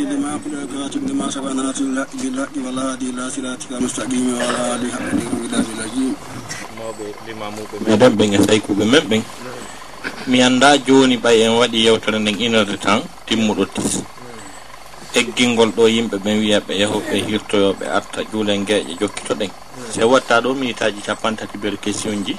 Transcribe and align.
لما 0.00 0.40
قل 0.44 0.54
كاتب 0.72 1.04
لما 1.10 1.30
سبقنا 1.30 1.62
الحق 1.70 2.12
بالحق 2.22 2.54
والهادي 2.64 3.06
الى 3.12 3.24
صراطك 3.30 3.70
المستقيم 3.76 4.24
وعلى 4.34 4.60
اله 4.74 4.88
حق 4.88 5.08
الهدى 5.12 5.58
العظيم 5.76 6.14
mawɓe 6.78 7.06
limamuɓe 7.26 7.76
meɗen 7.86 8.12
ɓen 8.18 8.30
e 8.36 8.38
saykuɓe 8.46 8.84
men 8.92 9.04
ɓen 9.10 9.22
mi 10.30 10.38
anda 10.42 10.68
joni 10.86 11.16
ɓay 11.24 11.36
en 11.46 11.52
waɗi 11.60 11.78
yewtere 11.86 12.18
nden 12.18 12.36
une 12.46 12.54
heure 12.56 12.64
de 12.72 12.76
temps 12.84 13.04
timmuɗo 13.26 13.64
tis 13.74 13.90
eggingol 15.18 15.70
ɗo 15.76 15.84
yimɓe 15.94 16.16
ɓen 16.24 16.36
wiyaɓe 16.42 16.72
yahoɓe 16.82 17.14
hirtoyoɓe 17.28 17.84
arta 17.98 18.20
juulen 18.32 18.64
gueƴe 18.68 18.96
jokkito 19.00 19.32
ɗen 19.40 19.50
se 19.92 20.02
watta 20.12 20.40
ɗo 20.44 20.50
minitaji 20.60 21.00
capantati 21.08 21.56
ber 21.62 21.74
question 21.82 22.24
ji 22.26 22.34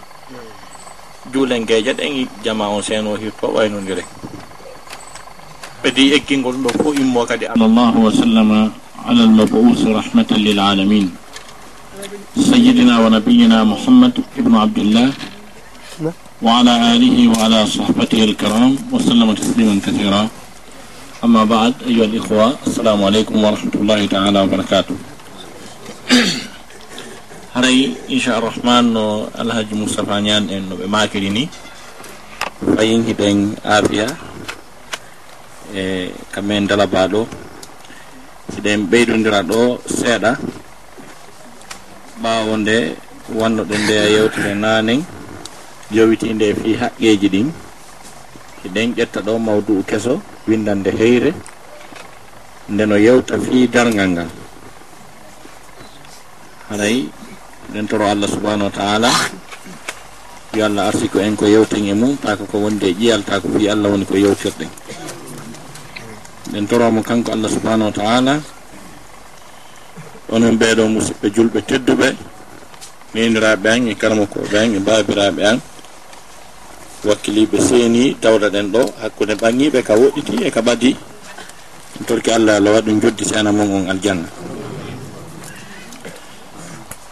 juulen 1.32 1.66
gueƴe 1.70 1.94
ɗen 2.00 2.28
jama 2.44 2.66
on 2.76 2.82
seeno 2.82 3.16
hirto 3.16 3.48
waynodire 3.56 4.04
ɓedi 5.88 6.14
eggingol 6.16 6.56
ɗo 6.64 6.70
fo 6.84 6.90
immo 6.94 7.26
kadi 7.26 7.46
الله 7.56 7.94
وسلم 7.98 8.50
على 9.06 9.22
المبعوث 9.24 9.82
رحمة 10.00 10.30
للعالمين 10.32 11.06
سيدنا 12.40 12.96
ونبينا 13.04 13.58
محمد 13.64 14.14
بن 14.38 14.54
عبد 14.56 14.78
الله 14.80 15.08
وعلى 16.42 16.74
آله 16.96 17.18
وعلى 17.34 17.60
صحبته 17.68 18.24
الكرام 18.24 18.72
وسلم 18.92 19.28
تسليما 19.34 19.76
كثيرا 19.86 20.24
أما 21.24 21.44
بعد 21.44 21.74
أيها 21.88 22.06
الإخوة 22.06 22.48
السلام 22.68 23.00
عليكم 23.04 23.36
ورحمة 23.44 23.76
الله 23.76 24.00
تعالى 24.06 24.40
وبركاته 24.44 24.96
haray 27.54 27.94
inchalrahman 28.10 28.90
no 28.98 29.30
alhaji 29.38 29.78
moustapha 29.78 30.18
ñan 30.18 30.50
en 30.50 30.66
no 30.70 30.74
ɓe 30.76 30.90
makiri 30.90 31.30
ni 31.30 31.46
fayin 32.76 33.06
hiɓen 33.06 33.54
afia 33.62 34.10
e 35.75 36.13
kamɓe 36.33 36.53
en 36.57 36.67
dalabaɗo 36.67 37.21
eɗen 38.59 38.81
ɓeydodira 38.91 39.41
ɗo 39.51 39.61
seeɗa. 39.99 40.31
Ɓawo 42.23 42.53
nde 42.63 42.77
wannoɗen 43.39 43.81
nde 43.85 43.95
a 44.05 44.07
yewtere 44.15 44.53
nanen 44.55 45.01
yowitinde 45.97 46.45
e 46.51 46.55
fii 46.61 46.75
haqqeeji 46.81 47.29
ɗin. 47.35 47.49
Eɗen 48.67 48.89
ƴetta 48.97 49.21
ɗo 49.27 49.33
mawdu'u 49.47 49.83
keso 49.91 50.13
windande 50.49 50.91
heyre. 50.99 51.31
Nde 52.73 52.85
no 52.87 52.97
yewta 52.97 53.35
fi 53.45 53.69
dargal 53.75 54.09
ngal. 54.15 54.29
Haray 56.69 56.97
ɗen 57.73 57.87
toro 57.89 58.05
allah 58.09 58.29
subahanahu 58.29 58.71
wa 58.71 58.77
taala 58.81 59.11
yo 60.57 60.65
allah 60.65 60.89
arsi 60.89 61.09
ko 61.13 61.19
en 61.21 61.37
ko 61.37 61.45
yewten 61.47 61.85
e 61.87 61.95
mum 61.95 62.17
taka 62.17 62.45
ko 62.45 62.59
wondi 62.59 62.87
e 62.89 62.95
ƴiyal 62.97 63.23
ta 63.25 63.41
ko 63.41 63.49
fi 63.57 63.69
allah 63.69 63.91
woni 63.93 64.05
ko 64.09 64.15
yewtirɗen 64.17 64.69
nden 66.49 66.65
toromo 66.67 67.03
kanko 67.05 67.33
allah 67.37 67.51
subahanahu 67.53 67.93
wa 67.93 67.97
taala. 67.97 68.35
Onon 70.33 70.57
ɓeeɗo 70.61 70.83
musidɓe 70.89 71.27
julɓe 71.35 71.61
tedduɓe 71.69 72.09
neniraɓe 73.15 73.69
an 73.69 73.89
e 73.89 73.95
karama 73.95 74.25
koɓe 74.27 74.57
an 74.59 74.75
e 74.75 74.79
babiraɓe 74.81 75.43
an. 75.45 75.59
Wakkiliɓe 77.05 77.57
seeni 77.61 78.17
tawda 78.21 78.49
ɗen 78.51 78.73
ɗo 78.73 78.81
hakkude 79.01 79.35
ɓangiɓe 79.37 79.83
ka 79.85 79.95
woɗɗiti 80.01 80.45
e 80.47 80.51
ka 80.51 80.61
ɓadi. 80.65 80.97
En 82.01 82.05
torki 82.05 82.31
allah 82.33 82.57
allah 82.57 82.73
waɗ 82.81 82.85
ɗum 82.85 83.01
joddi 83.01 83.25
sena 83.25 83.53
mon 83.53 83.69
on 83.71 83.89
aljanna. 83.93 84.29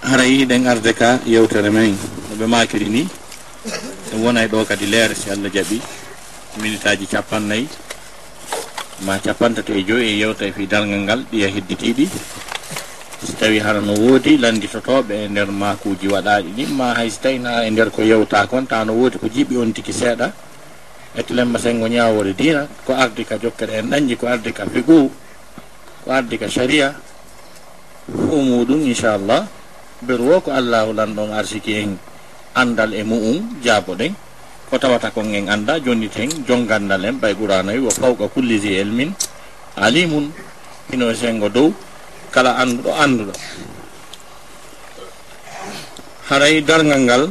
Haray 0.03 0.45
ɗen 0.47 0.67
arde 0.67 0.93
ka 0.95 1.21
yewtere 1.27 1.69
men 1.71 1.93
noɓe 2.33 2.47
makiri 2.49 2.89
ni. 2.89 3.09
En 4.13 4.19
wonay 4.25 4.49
ɗo 4.49 4.65
kadi 4.65 4.87
leere 4.87 5.15
si 5.15 5.29
allah 5.31 5.51
jaaɓi 5.53 5.81
minitaji 6.61 7.07
capannayyi 7.07 7.69
ma 9.05 9.19
capanɗe 9.19 9.61
e 9.77 9.83
joyi 9.85 10.07
e 10.17 10.19
yewta 10.25 10.49
fi 10.53 10.67
dalgal 10.67 11.01
ngal 11.05 11.21
ɗiya 11.31 11.49
hedditiɗi. 11.53 12.09
So 13.27 13.33
tawi 13.37 13.59
hara 13.59 13.81
no 13.81 13.93
woodi 13.93 14.39
landitotoɓe 14.39 15.25
e 15.25 15.29
nder 15.29 15.49
makuji 15.53 16.09
waɗaɗi 16.09 16.49
ɗi 16.57 16.65
ma 16.73 16.95
hay 16.95 17.11
so 17.11 17.21
tawi 17.23 17.39
na 17.39 17.65
e 17.67 17.71
nder 17.71 17.91
ko 17.91 18.03
yewta 18.03 18.47
kon 18.47 18.67
ta 18.67 18.85
no 18.85 18.93
woodi 18.95 19.19
ko 19.19 19.27
jiiɓi 19.29 19.57
on 19.57 19.73
tigi 19.73 19.93
seeɗa. 19.93 20.33
Ettilemma 21.17 21.59
sengo 21.59 21.89
ñawore 21.89 22.33
dina 22.37 22.69
ko 22.85 22.93
ardi 22.93 23.25
ka 23.25 23.37
jokkere 23.37 23.79
en 23.81 23.91
ɗanji 23.91 24.17
ko 24.17 24.27
ardi 24.29 24.53
ka 24.53 24.65
figu 24.69 25.11
ko 26.05 26.11
ardi 26.13 26.39
ka 26.39 26.49
sharia 26.49 26.95
fo 28.09 28.37
muɗum 28.37 28.87
inchallah. 28.87 29.45
Beru 30.01 30.25
wo 30.29 30.41
ko 30.41 30.53
allahu 30.53 30.93
lanɗon 30.93 31.33
arsiki 31.33 31.73
en 31.81 31.99
andal 32.55 32.93
e 32.95 33.03
mu'um 33.03 33.61
jaabo 33.65 33.97
ɗen 33.97 34.13
ko 34.71 34.79
tawata 34.79 35.11
kon 35.11 35.31
en 35.35 35.49
annda 35.49 35.79
jonni 35.81 36.09
ten 36.09 36.31
jonganndal 36.47 37.05
en 37.05 37.17
ɓay 37.21 37.35
ɓuranawi 37.35 37.81
wo 37.87 37.91
fawqa 37.91 38.27
kullisi 38.29 38.75
elmin. 38.75 39.13
Alimum 39.77 40.33
hino 40.91 41.13
sengo 41.15 41.49
dow 41.49 41.69
kala 42.33 42.57
annduɗo 42.57 42.91
annduɗo 42.97 43.33
haray 46.29 46.61
dargal 46.63 47.01
ngal 47.05 47.25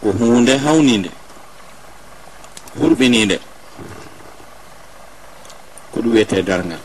ko 0.00 0.08
hunde 0.18 0.54
hawnide 0.64 1.10
hurɓinide 2.80 3.36
ko 5.92 6.00
ɗum 6.02 6.12
wiyete 6.12 6.42
dargal 6.42 6.80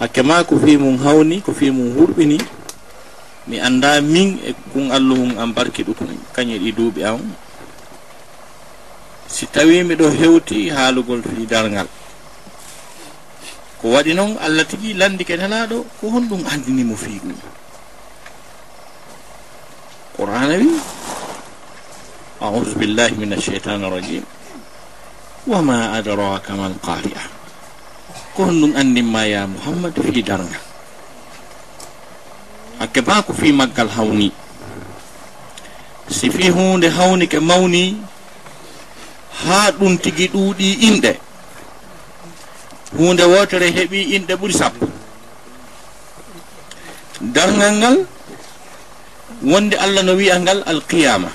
hakke 0.00 0.22
ma 0.22 0.44
ko 0.44 0.58
fi 0.58 0.76
mum 0.76 0.98
hawni 0.98 1.40
ko 1.40 1.52
fi 1.52 1.70
mum 1.70 1.94
hurɓini 1.96 2.38
mi 3.46 3.56
annda 3.62 4.00
min 4.02 4.38
e 4.42 4.54
kun 4.72 4.90
alluhum 4.90 5.38
an 5.38 5.54
barki 5.54 5.82
ɗukum 5.86 6.10
kañe 6.34 6.58
ɗi 6.58 6.70
duuɓi 6.72 7.02
am. 7.04 7.22
Si 9.26 9.46
tawi 9.46 9.82
miɗo 9.82 10.06
hewti 10.10 10.70
haalugol 10.70 11.22
fidal 11.22 11.70
ngal 11.70 11.88
ko 13.82 13.92
waɗi 13.92 14.14
noon 14.14 14.38
allah 14.40 14.64
tigi 14.64 14.94
landi 14.94 15.24
ke 15.24 15.36
nelaɗo 15.36 15.84
ko 16.00 16.04
honɗum 16.10 16.42
andinimo 16.48 16.96
fii 16.96 17.20
ɗum. 17.22 17.36
Qur'ana 20.16 20.56
wi 20.56 20.68
audu 22.40 22.72
billahi 22.76 23.16
min 23.20 23.32
alcheitan 23.32 23.80
irrajim 23.84 24.24
wama 25.46 25.96
adraka 25.96 26.52
ma 26.56 26.68
alqari'a 26.72 27.22
ko 28.36 28.48
honɗum 28.48 28.72
andinma 28.76 29.22
ya 29.24 29.46
muhammad 29.48 29.94
fii 29.96 30.20
darngal 30.24 30.60
hakke 32.78 33.00
baa 33.02 33.22
ko 33.22 33.32
fi 33.32 33.52
maggal 33.52 33.88
hawni. 33.88 34.32
Si 36.08 36.30
fi 36.30 36.50
hunde 36.50 36.88
hawni 36.90 37.26
ke 37.28 37.38
mawni 37.40 37.96
ha 39.44 39.70
ɗum 39.78 39.98
tigi 39.98 40.28
ɗuuɗi 40.32 40.68
inɗe 40.88 41.12
hunde 42.98 43.24
wotere 43.24 43.70
heɓii 43.76 44.14
inɗe 44.16 44.34
ɓuri 44.36 44.54
sappo. 44.54 44.86
Dargal 47.20 47.72
ngal 47.80 47.96
wonde 49.42 49.76
allah 49.76 50.02
no 50.02 50.14
wiya 50.16 50.38
ngal 50.40 50.62
alqiyama 50.66 51.28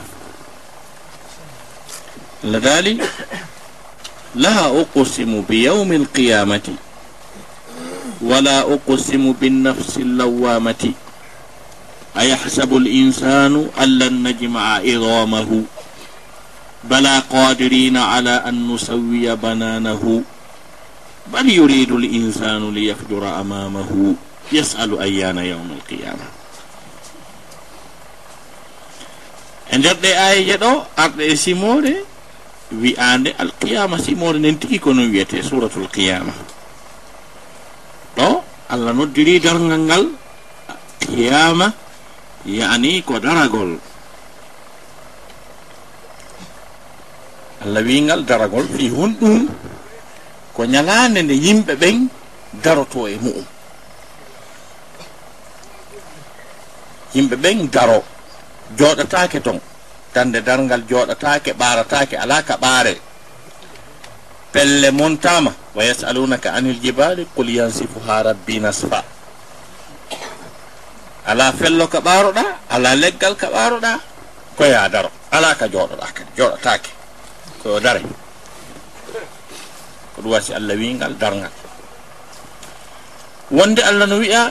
allah 2.43 2.59
daali 2.61 2.97
laha 4.35 4.71
uqsimu 4.73 5.45
bi 5.45 5.65
yawmi 5.69 5.95
alqiyamati 6.01 6.73
wala 8.25 8.65
uqsimu 8.65 9.33
binnafsi 9.37 10.01
llawamati 10.03 10.95
أيحسب 12.17 12.77
الإنسان 12.77 13.69
أن 13.81 13.89
لن 13.99 14.27
نجمع 14.27 14.75
عظامه؟ 14.75 15.63
بلى 16.83 17.23
قادرين 17.29 17.97
على 17.97 18.29
أن 18.29 18.67
نسوي 18.73 19.35
بنانه. 19.35 20.23
بل 21.33 21.49
يريد 21.49 21.91
الإنسان 21.91 22.73
ليفجر 22.73 23.39
أمامه. 23.41 24.15
يسأل 24.51 24.99
أيان 24.99 25.37
يوم 25.37 25.77
القيامة. 25.79 26.41
E 29.71 29.77
nder 29.77 29.95
ɗe 30.03 30.09
ayeje 30.17 30.57
ɗo 30.57 30.71
arɗe 30.97 31.23
e 31.31 31.35
simore 31.35 31.93
wi'ande 32.71 33.31
alqiyama 33.39 33.97
simore 33.99 34.37
nden 34.39 34.59
tigi 34.59 34.79
ko 34.79 34.91
non 34.93 35.07
wiyete 35.11 35.39
suratul 35.43 35.87
qiyama 35.87 36.33
ɗo 38.17 38.43
allah 38.69 38.91
noddiri 38.93 39.39
dargal 39.39 39.79
ngal 39.79 40.05
qiyama 40.99 41.71
yani 42.45 43.01
ko 43.03 43.19
daragol. 43.19 43.77
Allah 47.61 47.81
wingal 47.85 48.25
daragol 48.25 48.65
fi 48.75 48.89
honɗum 48.89 49.47
ko 50.55 50.61
ñalande 50.65 51.21
nde 51.23 51.33
yimɓe 51.45 51.73
ɓen 51.81 52.07
daroto 52.63 53.07
e 53.07 53.15
mu'um. 53.21 53.45
Yimɓe 57.13 57.35
ɓen 57.43 57.69
daro 57.71 58.03
joɗatake 58.77 59.39
ton 59.45 59.59
tande 60.13 60.41
dargal 60.41 60.81
joɗatake 60.89 61.53
ɓaratake 61.53 62.15
ala 62.17 62.41
ka 62.43 62.57
ɓaare 62.57 62.95
pelle 64.51 64.91
montama 64.91 65.51
wa 65.75 65.83
yasalunaka 65.83 66.53
anil 66.53 66.79
jibali 66.83 67.25
qul 67.35 67.49
yansifuha 67.49 68.23
rabbi 68.23 68.59
nasfa 68.59 69.03
ala 71.25 71.51
fello 71.53 71.87
ka 71.87 71.99
ɓaaroɗa 72.01 72.43
ala 72.69 72.95
leggal 72.95 73.35
ka 73.35 73.47
ɓaaroɗa 73.49 73.91
koya 74.57 74.89
daro. 74.89 75.09
Ala 75.31 75.55
ka 75.55 75.67
jooɗoɗa 75.67 76.07
kadi 76.13 76.31
jooɗotake 76.37 76.89
koyo 77.63 77.79
dare. 77.79 78.01
Ko 80.15 80.21
ɗum 80.21 80.31
wasi 80.31 80.53
allah 80.53 80.75
wingal 80.75 81.13
dargal 81.17 81.51
wonde 83.51 83.83
allah 83.83 84.07
no 84.07 84.17
wiya 84.23 84.47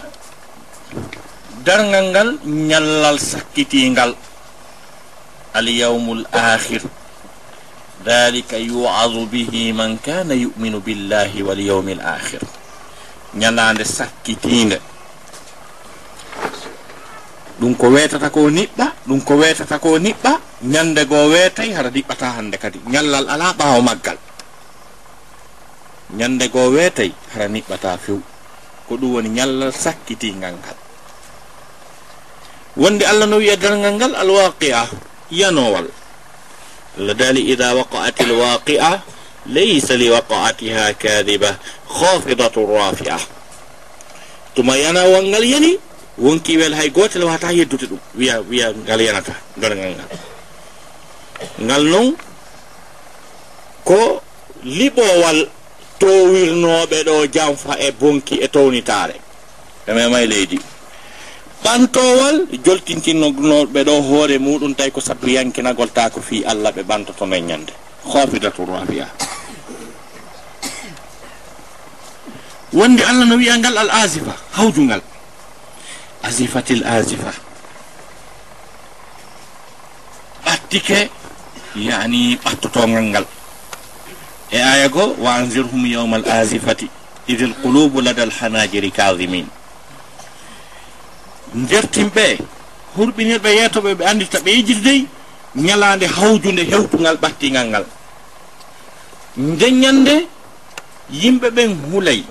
dargal 1.64 2.04
ngal 2.12 2.30
ñallal 2.44 3.16
sakkitingal 3.16 4.12
alyawmul 5.56 6.28
akhir 6.32 6.84
dalika 8.04 8.60
yuadu 8.60 9.24
bihi 9.32 9.72
man 9.72 9.96
kana 10.04 10.36
yuminu 10.36 10.84
billahi 10.84 11.40
walyawmi 11.40 11.96
l 11.96 12.02
akhir 12.04 12.44
ñalande 13.40 13.84
sakkitinde 13.88 14.76
ɗum 17.60 17.74
ko 17.76 17.86
wetata 17.92 18.30
ko 18.32 18.48
niɓɓa 18.50 18.86
ɗum 19.06 19.20
ko 19.20 19.34
wetata 19.36 19.76
ko 19.78 19.98
niɓɓa 19.98 20.32
ñande 20.72 21.04
goo 21.04 21.28
weetay 21.28 21.72
hara 21.76 21.90
niɓɓata 21.92 22.26
hannde 22.36 22.56
kadi 22.56 22.78
ñallal 22.92 23.28
ala 23.28 23.52
ɓaawo 23.58 23.80
maggal. 23.84 24.16
Ñande 26.18 26.48
goo 26.48 26.70
weetay 26.72 27.12
hara 27.32 27.48
niɓɓata 27.48 27.98
few 28.00 28.20
ko 28.88 28.96
ɗum 28.96 29.12
woni 29.14 29.28
ñallal 29.28 29.72
sakkitingal 29.72 30.54
ngal. 30.56 30.78
Wonde 32.76 33.04
allah 33.04 33.26
no 33.28 33.36
wiya 33.36 33.56
dalngal 33.60 33.94
ngal 33.98 34.14
alwaqia 34.14 34.88
yanowal 35.30 35.86
allah 36.98 37.14
daali 37.14 37.50
ida 37.52 37.74
waqa'at 37.76 38.16
alwaqia 38.24 39.02
laysa 39.52 39.94
liwaqa'atiha 40.00 40.94
kadiba 40.98 41.54
khafidatu 41.86 42.66
rafi'a 42.66 43.18
tuma 44.54 44.74
yanawal 44.78 45.22
ngal 45.28 45.44
yani 45.44 45.89
wonki 46.20 46.56
wel 46.56 46.74
hay 46.74 46.90
gotel 46.90 47.24
wata 47.24 47.50
yeddude 47.52 47.86
ɗum. 47.86 47.98
Wiya 48.16 48.40
wiya 48.48 48.72
ngal 48.72 49.00
yanata 49.00 49.34
dongal 49.56 49.78
ngal 49.78 49.94
ngal. 51.66 51.84
Noon 51.84 52.16
ko 53.84 54.22
liɓowal 54.64 55.48
towirnoɓe 55.98 56.98
ɗo 57.04 57.26
janfa 57.34 57.74
e 57.80 57.92
bonki 57.92 58.34
e 58.44 58.48
townitare. 58.48 59.14
E 59.88 59.92
mema 59.92 60.20
leydi. 60.26 60.58
Ɓantowal 61.64 62.46
joltintinnoɓe 62.64 63.80
ɗo 63.84 63.94
hoore 64.08 64.38
muɗum 64.38 64.74
tawi 64.74 64.90
ko 64.90 65.00
sabu 65.00 65.28
yankinagol 65.28 65.90
ta 65.92 66.10
ko 66.10 66.20
fi 66.20 66.44
allah 66.44 66.72
ɓe 66.72 66.82
ɓantotono 66.84 67.34
e 67.36 67.40
ñande. 67.40 67.72
Hofidatu 68.04 68.64
rafiya 68.66 69.08
wonde 72.72 73.02
allah 73.04 73.26
no 73.26 73.36
wiya 73.36 73.58
ngal 73.58 73.76
al 73.78 73.90
asifa 73.90 74.34
hawjungal 74.52 75.02
asifatil 76.22 76.84
asifa 76.86 77.32
ɓattike 80.44 81.10
yani 81.76 82.36
ɓattotongal 82.44 83.04
ngal. 83.04 83.26
E 84.52 84.58
aya 84.58 84.88
go 84.88 85.14
wa 85.18 85.34
anzirhum 85.34 85.86
yawma 85.86 86.16
al 86.16 86.26
asifati 86.42 86.88
id 87.28 87.40
l 87.40 87.54
qulubu 87.62 88.00
lada 88.00 88.22
al 88.22 88.30
hanajiri 88.30 88.90
kadimin 88.90 89.46
dertinɓe 91.54 92.38
hurɓinirɓe 92.96 93.48
yeetoɓe 93.58 93.94
ɓe 93.94 94.04
anndita 94.10 94.38
ɓe 94.40 94.50
yejiti 94.50 94.80
dey 94.82 95.00
ñalande 95.54 96.06
hawjunde 96.06 96.62
hewtugal 96.70 97.16
ɓattigal 97.22 97.66
ngal. 97.68 97.84
Ndeññande 99.36 100.26
yimɓe 101.10 101.48
ɓen 101.50 101.70
hulay. 101.90 102.24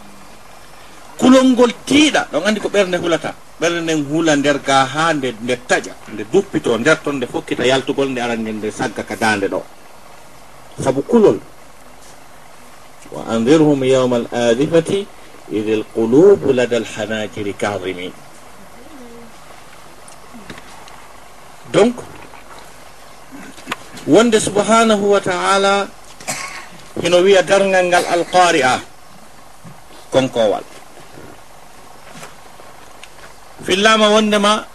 Kulol 1.20 1.44
ngol 1.52 1.72
tiiɗa 1.86 2.28
ɗon 2.32 2.44
andi 2.48 2.60
ko 2.60 2.70
ɓernde 2.70 2.98
hulata. 2.98 3.34
ɓerde 3.60 3.80
nden 3.82 4.06
huula 4.10 4.36
nder 4.36 4.58
ga 4.68 4.86
ha 4.86 5.14
nde 5.14 5.36
nde 5.44 5.56
taƴa 5.68 5.94
nde 6.14 6.24
duppito 6.32 6.78
nder 6.78 6.98
toon 7.04 7.16
nde 7.20 7.28
fokkita 7.28 7.64
yaltugol 7.66 8.10
nde 8.10 8.20
aran 8.22 8.40
nde 8.42 8.52
nde 8.52 8.70
sagga 8.72 9.04
ka 9.04 9.16
dande 9.16 9.48
ɗo. 9.48 9.62
Saabu 10.84 11.02
kulol 11.04 11.40
wa 13.12 13.22
andirhum 13.34 13.84
yawma 13.84 14.16
al 14.22 14.28
adifati 14.32 15.04
id 15.52 15.68
l 15.82 15.84
qulubu 15.94 16.54
lada 16.54 16.78
al 16.78 16.86
hanajiri 16.86 17.54
kadimin 17.54 18.14
donc 21.74 21.96
wonde 24.08 24.40
subhanahu 24.40 25.12
wa 25.12 25.20
taala 25.22 25.88
hino 27.02 27.18
wiya 27.26 27.42
dargal 27.44 27.86
ngal 27.90 28.06
alqari 28.14 28.62
a 28.64 28.78
konkowal 30.14 30.64
fillama 33.66 34.10
wondema 34.10 34.66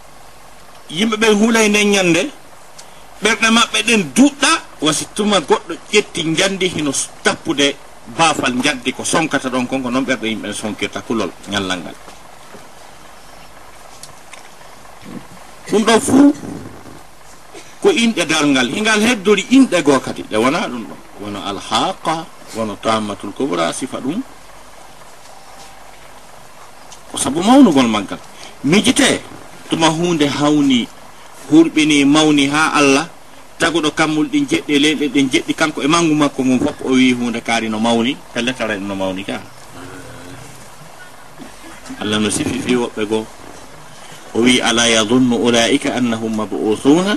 yimɓe 0.89 1.15
ɓe 1.17 1.27
huulay 1.39 1.67
nden 1.69 1.87
ñande 1.91 2.21
ɓerɗe 3.23 3.47
maɓɓe 3.49 3.79
ɗen 3.87 4.01
duɗɗa 4.15 4.51
wasi 4.81 5.05
tuma 5.15 5.39
goɗɗo 5.39 5.73
ƴetti 5.91 6.21
jandi 6.37 6.67
hino 6.69 6.91
tappude 7.23 7.75
baafal 8.17 8.53
jaddi 8.63 8.93
ko 8.93 9.03
sonkata 9.03 9.49
ɗon 9.49 9.65
konko 9.67 9.89
noon 9.89 10.05
ɓerɗe 10.05 10.27
yimɓe 10.29 10.53
sonkirta 10.53 11.01
kulol 11.01 11.31
ñallal 11.49 11.79
ngal. 11.79 11.95
Ɗum 15.71 15.83
ɗo 15.83 15.99
fuu 15.99 16.33
ko 17.81 17.89
inɗe 17.89 18.25
darngal 18.25 18.69
hingal 18.69 19.01
heddori 19.01 19.45
inɗe 19.49 19.81
goo 19.83 19.99
kadi 19.99 20.23
ɗe 20.29 20.37
wona 20.37 20.67
ɗum 20.67 20.83
ɗon. 20.85 20.97
Wono 21.21 21.39
alhaqa 21.41 22.25
wono 22.55 22.75
tammatul 22.77 23.31
kubra 23.33 23.73
sifa 23.73 23.97
ɗum. 23.99 24.21
Ko 27.11 27.17
sabu 27.17 27.41
mawnugol 27.41 27.87
maggal. 27.87 28.19
mijite 28.65 29.21
tuma 29.69 29.87
hunde 29.93 30.25
hawni 30.27 30.87
hurɓini 31.51 32.05
mawni 32.05 32.47
ha 32.49 32.73
allah 32.73 33.05
taguɗo 33.59 33.91
kammul 33.93 34.27
ɗi 34.31 34.39
jeɗɗi 34.49 34.71
e 34.75 34.79
leyɗe 34.83 35.05
ɗin 35.13 35.29
jeɗɗi 35.31 35.53
kanko 35.53 35.79
e 35.83 35.87
manngu 35.87 36.15
makko 36.15 36.43
mum 36.43 36.59
fof 36.59 36.75
o 36.83 36.91
wi 36.97 37.13
hunde 37.13 37.39
kaari 37.41 37.69
no 37.69 37.79
mawni 37.79 38.17
kala 38.33 38.53
tara 38.53 38.75
no 38.77 38.95
mawni 38.95 39.23
ka. 39.23 39.37
Allah 42.01 42.19
no 42.19 42.29
sifi 42.29 42.59
fi 42.59 42.75
woɓɓe 42.75 43.05
goo. 43.07 43.25
O 44.33 44.41
wi 44.41 44.59
ala 44.61 44.87
yadunnu 44.89 45.35
ulaika 45.37 45.93
annahum 45.95 46.35
mabuusuna 46.35 47.15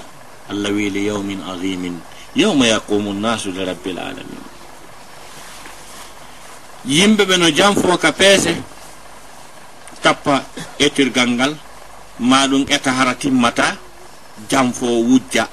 allah 0.50 0.70
wi 0.72 0.90
li 0.90 1.06
yawmin 1.08 1.40
adimin 1.44 1.96
yawma 2.36 2.66
yaqumu 2.66 3.12
nnasu 3.12 3.50
li 3.52 3.64
rabbil 3.64 3.98
alamin 3.98 4.42
yimɓe 6.86 7.24
ɓe 7.24 7.36
no 7.38 7.50
jam 7.50 7.74
fo 7.74 7.96
ka 7.98 8.12
peese 8.12 8.54
tappa 10.02 10.44
etirgal 10.78 11.28
ngal 11.36 11.52
ma 12.20 12.46
ɗum 12.50 12.64
eta 12.68 12.90
hara 12.92 13.14
timmata 13.14 13.76
janfo 14.50 14.86
wujja. 15.08 15.48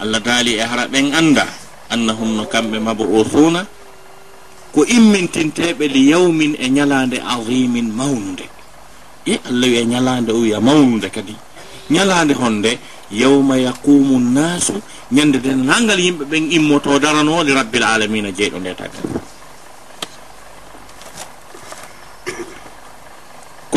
Allah 0.00 0.20
daali 0.20 0.54
e 0.56 0.62
hara 0.64 0.86
ɓen 0.88 1.12
anda 1.14 1.46
annahum 1.90 2.36
no 2.36 2.44
kamɓe 2.46 2.78
mabo 2.78 3.04
osuna 3.20 3.66
ko 4.72 4.84
immintinteɓe 4.86 5.84
li 5.94 6.10
yawmin 6.10 6.54
e 6.58 6.66
ñalande 6.70 7.18
azimin 7.34 7.88
mawnude 7.98 8.46
e 9.26 9.34
allah 9.48 9.68
wi 9.68 9.76
e 9.76 9.84
ñalande 9.84 10.30
o 10.32 10.40
wiya 10.40 10.60
mawnude 10.60 11.10
kadi. 11.10 11.34
Ñalande 11.90 12.34
honde 12.38 12.78
yawma 13.10 13.56
yaqumu 13.58 14.18
nnasu 14.20 14.74
ñande 15.12 15.38
de 15.42 15.50
nangal 15.54 15.98
yimɓe 15.98 16.24
ɓen 16.30 16.52
immoto 16.52 16.98
daranoɗe 16.98 17.52
rabbil 17.54 17.82
alamina 17.82 18.30
jeyɗo 18.30 18.58
nde 18.60 18.72
tagal 18.78 19.02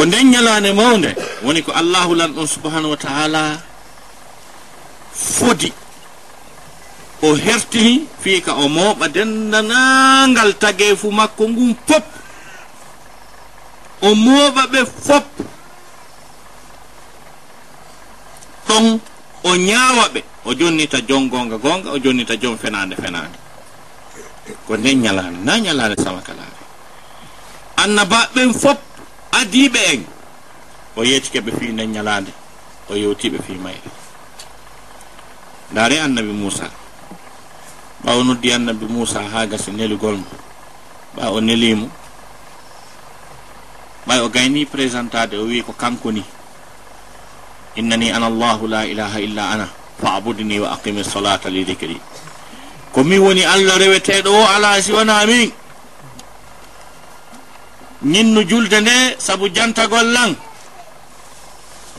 ko 0.04 0.08
nden 0.12 0.32
ñalaande 0.36 0.72
mawnde 0.76 1.16
woni 1.48 1.64
ko 1.64 1.72
allahu 1.72 2.12
lan 2.20 2.36
ɗon 2.36 2.44
subahanahu 2.48 2.92
wa 2.92 2.98
taala 3.00 3.56
fodi. 5.16 5.72
O 7.24 7.36
herti 7.40 8.04
fii 8.20 8.42
ka 8.44 8.52
o 8.60 8.68
mooɓa 8.68 9.08
dendanangal 9.08 10.54
tageefu 10.60 11.08
makko 11.12 11.48
ngun 11.48 11.72
fop 11.88 12.04
o 14.02 14.10
mooɓa 14.16 14.64
ɓe 14.72 14.80
fop 15.08 15.24
ɗon 18.68 19.00
o 19.44 19.56
ñaawa 19.56 20.06
ɓe 20.14 20.20
o 20.46 20.52
jonnita 20.54 20.98
jon 21.08 21.30
gonga 21.32 21.56
gonga 21.58 21.92
o 21.96 21.98
jonnita 22.04 22.36
jon 22.36 22.58
fenaande 22.60 22.96
fenaande. 23.00 23.38
Ko 24.68 24.76
nden 24.76 25.00
ñalaande 25.02 25.40
na 25.48 25.58
ñalaande 25.64 25.96
sama 26.04 26.20
kalaare 26.22 26.60
annabaɓen 27.84 28.52
fop 28.54 28.80
adiɓe 29.44 29.80
en. 29.94 30.02
O 30.96 31.04
yettikeɓe 31.04 31.52
fi 31.60 31.66
nden 31.74 31.92
ñalaande 31.92 32.32
o 32.90 32.96
yewtiɓe 32.96 33.38
fi 33.46 33.54
mayɗe 33.64 33.90
ndaare 35.72 35.96
annabi 36.06 36.32
moussa 36.42 36.68
ɓaw 38.06 38.20
noddi 38.24 38.52
annabi 38.54 38.86
moussa 38.86 39.20
ha 39.32 39.46
gasi 39.48 39.72
neligol 39.72 40.18
mo. 40.18 40.26
Ɓa 41.16 41.32
o 41.32 41.40
nelimo 41.42 41.88
ɓay 44.08 44.20
o 44.22 44.30
gayni 44.30 44.66
présentade 44.66 45.34
o 45.38 45.46
wi 45.46 45.64
ko 45.64 45.74
kanko 45.74 46.12
ni. 46.12 46.24
Innani 47.76 48.12
ana 48.12 48.28
allahu 48.28 48.68
la 48.68 48.86
ilaha 48.86 49.20
illa 49.20 49.44
ana 49.50 49.68
fa 50.02 50.16
abudni 50.16 50.60
wa 50.60 50.74
aqimi 50.76 51.04
solata 51.04 51.50
li 51.50 51.64
dicri 51.66 51.98
komin 52.94 53.20
woni 53.20 53.44
allah 53.46 53.78
reweteɗo 53.78 54.30
o 54.30 54.46
ala 54.56 54.82
siwana 54.82 55.26
min. 55.26 55.52
ñinnu 58.04 58.44
julde 58.50 58.82
nde 58.82 59.16
sabu 59.18 59.50
jantagol 59.54 60.12
lan. 60.12 60.36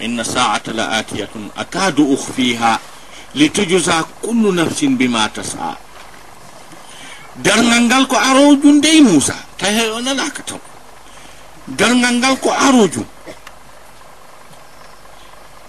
Inna 0.00 0.24
saata 0.24 0.72
la 0.72 0.88
atiyatun 0.98 1.50
akadu 1.56 2.12
uhfiha 2.12 2.78
li 3.34 3.50
tujusa 3.50 4.04
kullu 4.20 4.52
nafsin 4.52 4.96
bima 4.96 5.28
tasa 5.28 5.76
dargal 7.36 7.82
ngal 7.86 8.06
ko 8.06 8.16
arojum 8.16 8.80
dey 8.80 9.00
moussa 9.00 9.34
tahe 9.58 9.90
o 9.90 10.00
nanaka 10.00 10.42
taw. 10.42 10.60
Dargal 11.66 12.14
ngal 12.18 12.36
ko 12.38 12.50
arojum 12.50 13.06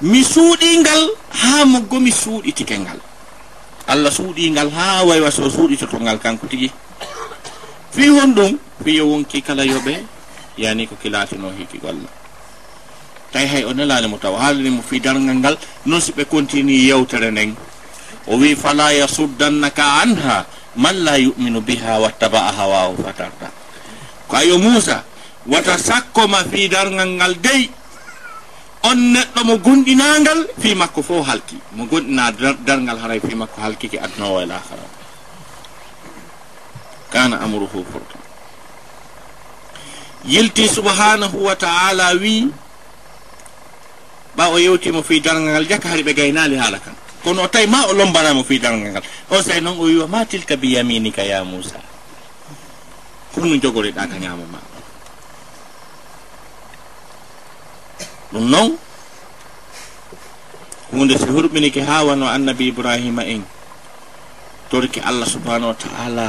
mi 0.02 0.24
suuɗingal 0.24 1.10
haa 1.30 1.66
moggo 1.66 2.00
mi 2.00 2.12
suuɗitike 2.12 2.78
ngal. 2.80 3.00
Allah 3.88 4.12
suuɗingal 4.12 4.70
haa 4.72 5.04
waywa 5.06 5.32
so 5.32 5.50
suuɗitoto 5.50 5.98
ngal 6.02 6.20
kanko 6.20 6.48
tigi. 6.48 6.70
Fi 7.92 8.08
hon 8.10 8.34
ɗum 8.36 8.58
fiyo 8.84 9.08
wonki 9.08 9.42
kala 9.42 9.64
yoɓe 9.66 10.04
yani 10.58 10.88
ko 10.88 10.96
kilatino 10.96 11.52
hiki 11.52 11.78
golla 11.78 12.10
tawi 13.32 13.46
hay 13.48 13.64
o 13.68 13.74
nelani 13.74 14.08
mo 14.08 14.18
taw 14.18 14.36
haalani 14.36 14.70
mo 14.72 14.82
fi 14.82 15.00
dargal 15.00 15.36
ngal 15.36 15.58
noon 15.86 16.02
siɓe 16.02 16.26
continue 16.26 16.88
yewtere 16.88 17.32
nden. 17.32 17.56
O 18.28 18.38
wi 18.40 18.56
fala 18.56 18.94
yasuddannaka 18.94 19.84
anha 20.02 20.46
man 20.76 20.96
la 21.04 21.18
yuminu 21.20 21.62
biha 21.62 22.00
wattaba'a 22.00 22.52
hawahu 22.58 22.96
fatarta 23.04 23.52
ko 24.28 24.34
ayo 24.36 24.58
moussa 24.58 25.04
wata 25.46 25.78
sakko 25.78 26.28
ma 26.28 26.44
fi 26.44 26.68
dargal 26.72 27.10
ngal 27.20 27.36
dey. 27.42 27.70
On 28.86 28.96
neɗɗo 28.96 29.42
mo 29.44 29.58
gonɗinangal 29.58 30.46
fi 30.62 30.76
makko 30.78 31.02
fo 31.02 31.22
halki. 31.26 31.58
Mo 31.74 31.86
gonɗina 31.90 32.32
dargal 32.66 32.98
haray 33.02 33.20
fi 33.20 33.34
makko 33.36 33.58
halkiki 33.62 33.98
adnowo 33.98 34.42
e 34.42 34.46
lahara 34.46 34.86
kana 37.10 37.40
amruhu 37.42 37.82
furta 37.88 38.25
yilti 40.26 40.66
subhanahu 40.68 41.38
wa 41.46 41.54
taala 41.56 42.18
wi 42.18 42.50
ɓa 44.36 44.46
o 44.52 44.58
yewtimo 44.60 45.00
fi 45.06 45.22
dargal 45.22 45.44
ngal 45.48 45.66
jakka 45.70 45.90
hari 45.90 46.04
ɓe 46.04 46.14
gaynali 46.14 46.58
haala 46.60 46.80
kan. 46.82 46.92
Kono 47.24 47.44
o 47.46 47.48
tawi 47.48 47.68
ma 47.72 47.86
o 47.88 47.94
lombanamo 47.94 48.44
fi 48.44 48.60
dargal 48.60 48.92
ngal. 48.92 49.04
O 49.32 49.40
say 49.42 49.62
noon 49.62 49.78
o 49.80 49.84
wiwa 49.88 50.08
ma 50.10 50.26
tilka 50.26 50.58
bi 50.58 50.76
yaminika 50.76 51.24
ya 51.24 51.44
moussa 51.46 51.80
holno 53.36 53.56
jogoriɗa 53.56 54.08
ka 54.12 54.18
ñamo 54.20 54.44
ma. 54.52 54.60
Ɗum 58.34 58.46
noon 58.50 58.72
hunde 60.92 61.16
so 61.18 61.26
hurɓinike 61.32 61.82
ha 61.86 62.04
wano 62.04 62.28
annabi 62.28 62.68
ibrahima 62.74 63.24
en 63.24 63.44
torki 64.70 65.00
allah 65.00 65.28
subhanahu 65.28 65.72
wa 65.72 65.78
taala 65.80 66.28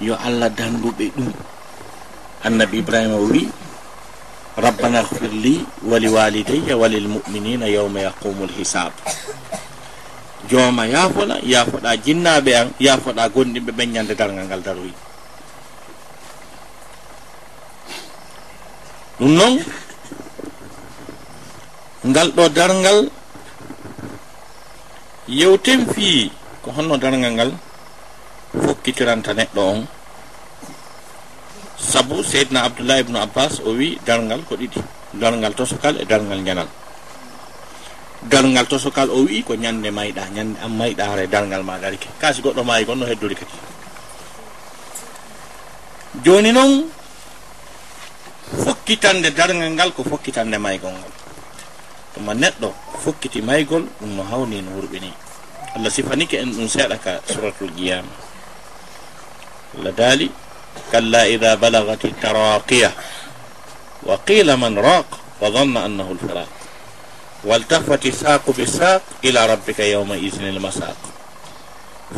yo 0.00 0.16
allah 0.18 0.48
danduɓe 0.50 1.06
ɗum. 1.16 1.30
annabi 2.44 2.80
ibrahima 2.80 3.16
wi 3.20 3.48
rabbana 4.56 5.04
hfir 5.04 5.28
li 5.32 5.60
wali 5.84 6.08
walidayya 6.08 6.74
walil 6.76 7.06
muminina 7.08 7.68
yawma 7.68 8.00
yaqumu 8.08 8.48
lhisab 8.48 8.92
jooma 10.48 10.86
yaafola 10.88 11.36
yaafoɗa 11.44 11.90
jinnaɓe 12.04 12.50
an 12.56 12.68
yaafoɗa 12.80 13.28
gonɗinɓe 13.34 13.70
ɓen 13.76 13.88
ñande 13.94 14.14
dargal 14.18 14.44
ngal 14.48 14.62
daroyi 14.64 14.92
ɗum 19.20 19.32
noon 19.36 19.54
ngal 22.08 22.28
ɗo 22.36 22.44
dargal 22.48 22.98
yewten 25.28 25.86
fii 25.94 26.32
ko 26.64 26.68
honno 26.72 26.96
dargal 26.96 27.30
ngal 27.36 27.50
fokkitiranta 28.64 29.30
neɗɗo 29.36 29.60
on. 29.72 29.99
sabu 31.80 32.20
seydna 32.22 32.68
abdoullah 32.68 33.00
ibnu 33.00 33.16
abbas 33.16 33.60
o 33.64 33.72
wi 33.72 33.96
dargal 34.04 34.44
ko 34.44 34.54
ɗiɗi. 34.56 34.80
Dargal 35.16 35.54
tosokal 35.56 35.96
e 35.98 36.04
dargal 36.04 36.38
ñanal 36.38 36.68
dargal 38.22 38.66
tosokal 38.68 39.08
o 39.10 39.24
wi 39.24 39.42
ko 39.42 39.54
ñande 39.56 39.90
mayɗa 39.90 40.28
ñande 40.30 40.60
am 40.62 40.76
mayɗa 40.76 41.02
hara 41.08 41.22
e 41.24 41.26
dargal 41.26 41.62
ma 41.64 41.78
ɗarike 41.80 42.08
kasi 42.20 42.42
goɗɗo 42.42 42.62
maayi 42.62 42.84
gonno 42.84 43.06
heddori 43.08 43.34
kadi. 43.34 43.56
Joni 46.22 46.52
noon 46.52 46.86
fokkitande 48.64 49.30
dargal 49.34 49.70
ngal 49.72 49.90
ko 49.94 50.02
fokkitande 50.04 50.58
maygol 50.58 50.92
ngol 50.92 51.14
tuma 52.14 52.34
neɗɗo 52.34 52.68
fokkiti 53.02 53.40
maygol 53.42 53.86
ɗum 54.00 54.10
no 54.18 54.22
hawni 54.26 54.62
no 54.62 54.70
wurɓini 54.76 55.10
allah 55.78 55.90
sifanike 55.90 56.36
en 56.42 56.50
ɗum 56.52 56.68
seeɗa 56.68 56.96
ka 56.98 57.12
suratul 57.26 57.70
qiyama 57.74 58.10
allah 59.78 59.92
daali 59.94 60.26
كلا 60.92 61.24
إذا 61.24 61.54
بلغت 61.54 62.04
التراقية. 62.04 62.92
وقيل 64.02 64.56
من 64.56 64.78
راق 64.78 65.18
وظن 65.40 65.76
أنه 65.76 66.16
الفراق. 66.22 66.48
والتفت 67.44 68.06
الساق 68.06 68.50
بالساق 68.50 69.02
إلى 69.24 69.46
ربك 69.46 69.80
يومئذ 69.80 70.42
المساق. 70.42 70.96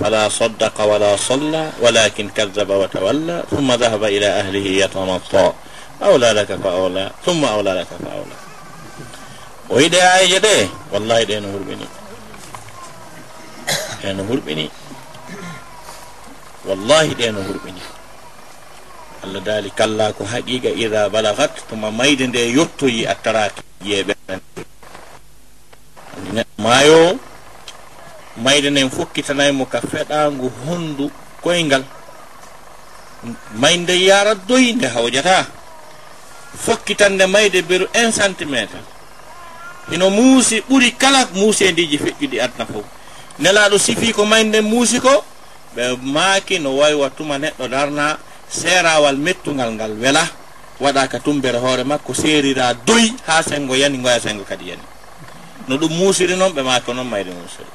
فلا 0.01 0.29
صدق 0.29 0.81
ولا 0.81 1.17
صلى 1.17 1.71
ولكن 1.81 2.29
كذب 2.29 2.71
وتولى 2.71 3.43
ثم 3.51 3.73
ذهب 3.73 4.05
إلى 4.05 4.27
أهله 4.27 4.67
يتمطى. 4.85 5.53
أولى 6.03 6.33
لك 6.33 6.59
فأولى 6.65 7.11
ثم 7.27 7.45
أولى 7.45 7.71
لك 7.71 7.87
فأولى. 8.05 8.37
وإذا 9.69 10.19
آية 10.19 10.39
دي 10.39 10.69
والله 10.93 11.23
دي 11.23 11.41
نهر 11.41 11.59
بني 11.59 11.87
دي 14.03 14.13
نهر 14.13 14.39
بني 14.47 14.71
والله 16.65 17.07
دي 17.07 17.31
نهر 17.31 17.57
بني 17.65 17.81
allah 19.23 19.41
daali 19.41 19.71
kalla 19.71 20.13
ko 20.13 20.25
haqiqa 20.25 20.71
ida 20.75 21.09
balagat 21.09 21.55
toma 21.69 21.91
mayde 21.91 22.27
nde 22.27 22.41
yettoyi 22.57 23.07
a 23.07 23.15
taraki 23.15 23.63
yeɓe 23.85 24.15
maayo 26.59 27.19
mayde 28.37 28.71
nden 28.71 28.91
fokkitanaymo 28.91 29.67
ka 29.67 29.81
feɗangu 29.81 30.51
hondu 30.67 31.11
koyngal. 31.43 31.85
Mayde 33.55 33.95
yara 34.05 34.35
doyinde 34.35 34.87
hawjata 34.89 35.47
fokkitande 36.65 37.27
mayde 37.27 37.63
beru 37.63 37.87
un 37.95 38.11
centimétre 38.13 38.79
hino 39.91 40.11
muusi 40.11 40.61
ɓuri 40.69 40.91
kala 40.99 41.29
muusendiji 41.35 41.99
feƴƴuɗi 41.99 42.41
adna 42.41 42.67
fof. 42.67 42.85
Nelaɗo 43.39 43.79
sifi 43.79 44.13
ko 44.13 44.25
mayde 44.25 44.49
nden 44.49 44.65
muusi 44.65 45.01
ko 45.01 45.25
ɓe 45.77 45.97
maaki 46.03 46.59
no 46.59 46.77
wawi 46.77 46.95
wattuma 46.95 47.39
neɗɗo 47.39 47.69
darna 47.69 48.19
seerawal 48.53 49.17
mettugal 49.17 49.73
ngal 49.73 49.97
wela 49.97 50.29
waɗa 50.81 51.09
ka 51.09 51.19
tumbere 51.21 51.59
hoore 51.59 51.85
makko 51.85 52.13
seerira 52.15 52.75
doyi 52.75 53.15
ha 53.27 53.43
sengo 53.43 53.75
yani 53.75 53.99
goya 53.99 54.21
sengo 54.21 54.45
kadi 54.45 54.69
yani. 54.71 54.83
No 55.69 55.77
ɗum 55.77 55.93
muusiri 55.93 56.37
noon 56.37 56.53
ɓe 56.53 56.63
maaki 56.63 56.93
noon 56.93 57.07
mayde 57.09 57.31
muusiri. 57.31 57.71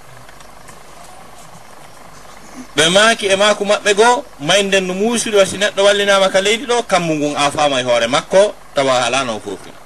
Ɓe 2.75 2.89
maaki 2.89 3.25
e 3.27 3.35
maako 3.35 3.63
maɓɓe 3.65 3.93
goo 3.95 4.23
mayinden 4.39 4.85
no 4.87 4.93
muusiri 4.93 5.37
wasi 5.37 5.57
neɗɗo 5.57 5.81
wallinama 5.83 6.29
ka 6.29 6.41
leydi 6.41 6.65
ɗo 6.65 6.83
kammu 6.83 7.13
ngun 7.15 7.35
a 7.37 7.51
fama 7.51 7.79
e 7.81 7.83
hoore 7.83 8.07
makko 8.07 8.53
tawa 8.75 9.01
halano 9.01 9.35
o 9.37 9.39
foofina 9.39 9.77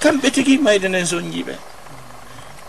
kamɓe 0.00 0.30
tigi 0.30 0.58
mayde 0.58 0.88
nden 0.88 1.06
son 1.06 1.24
jiiɓe 1.32 1.54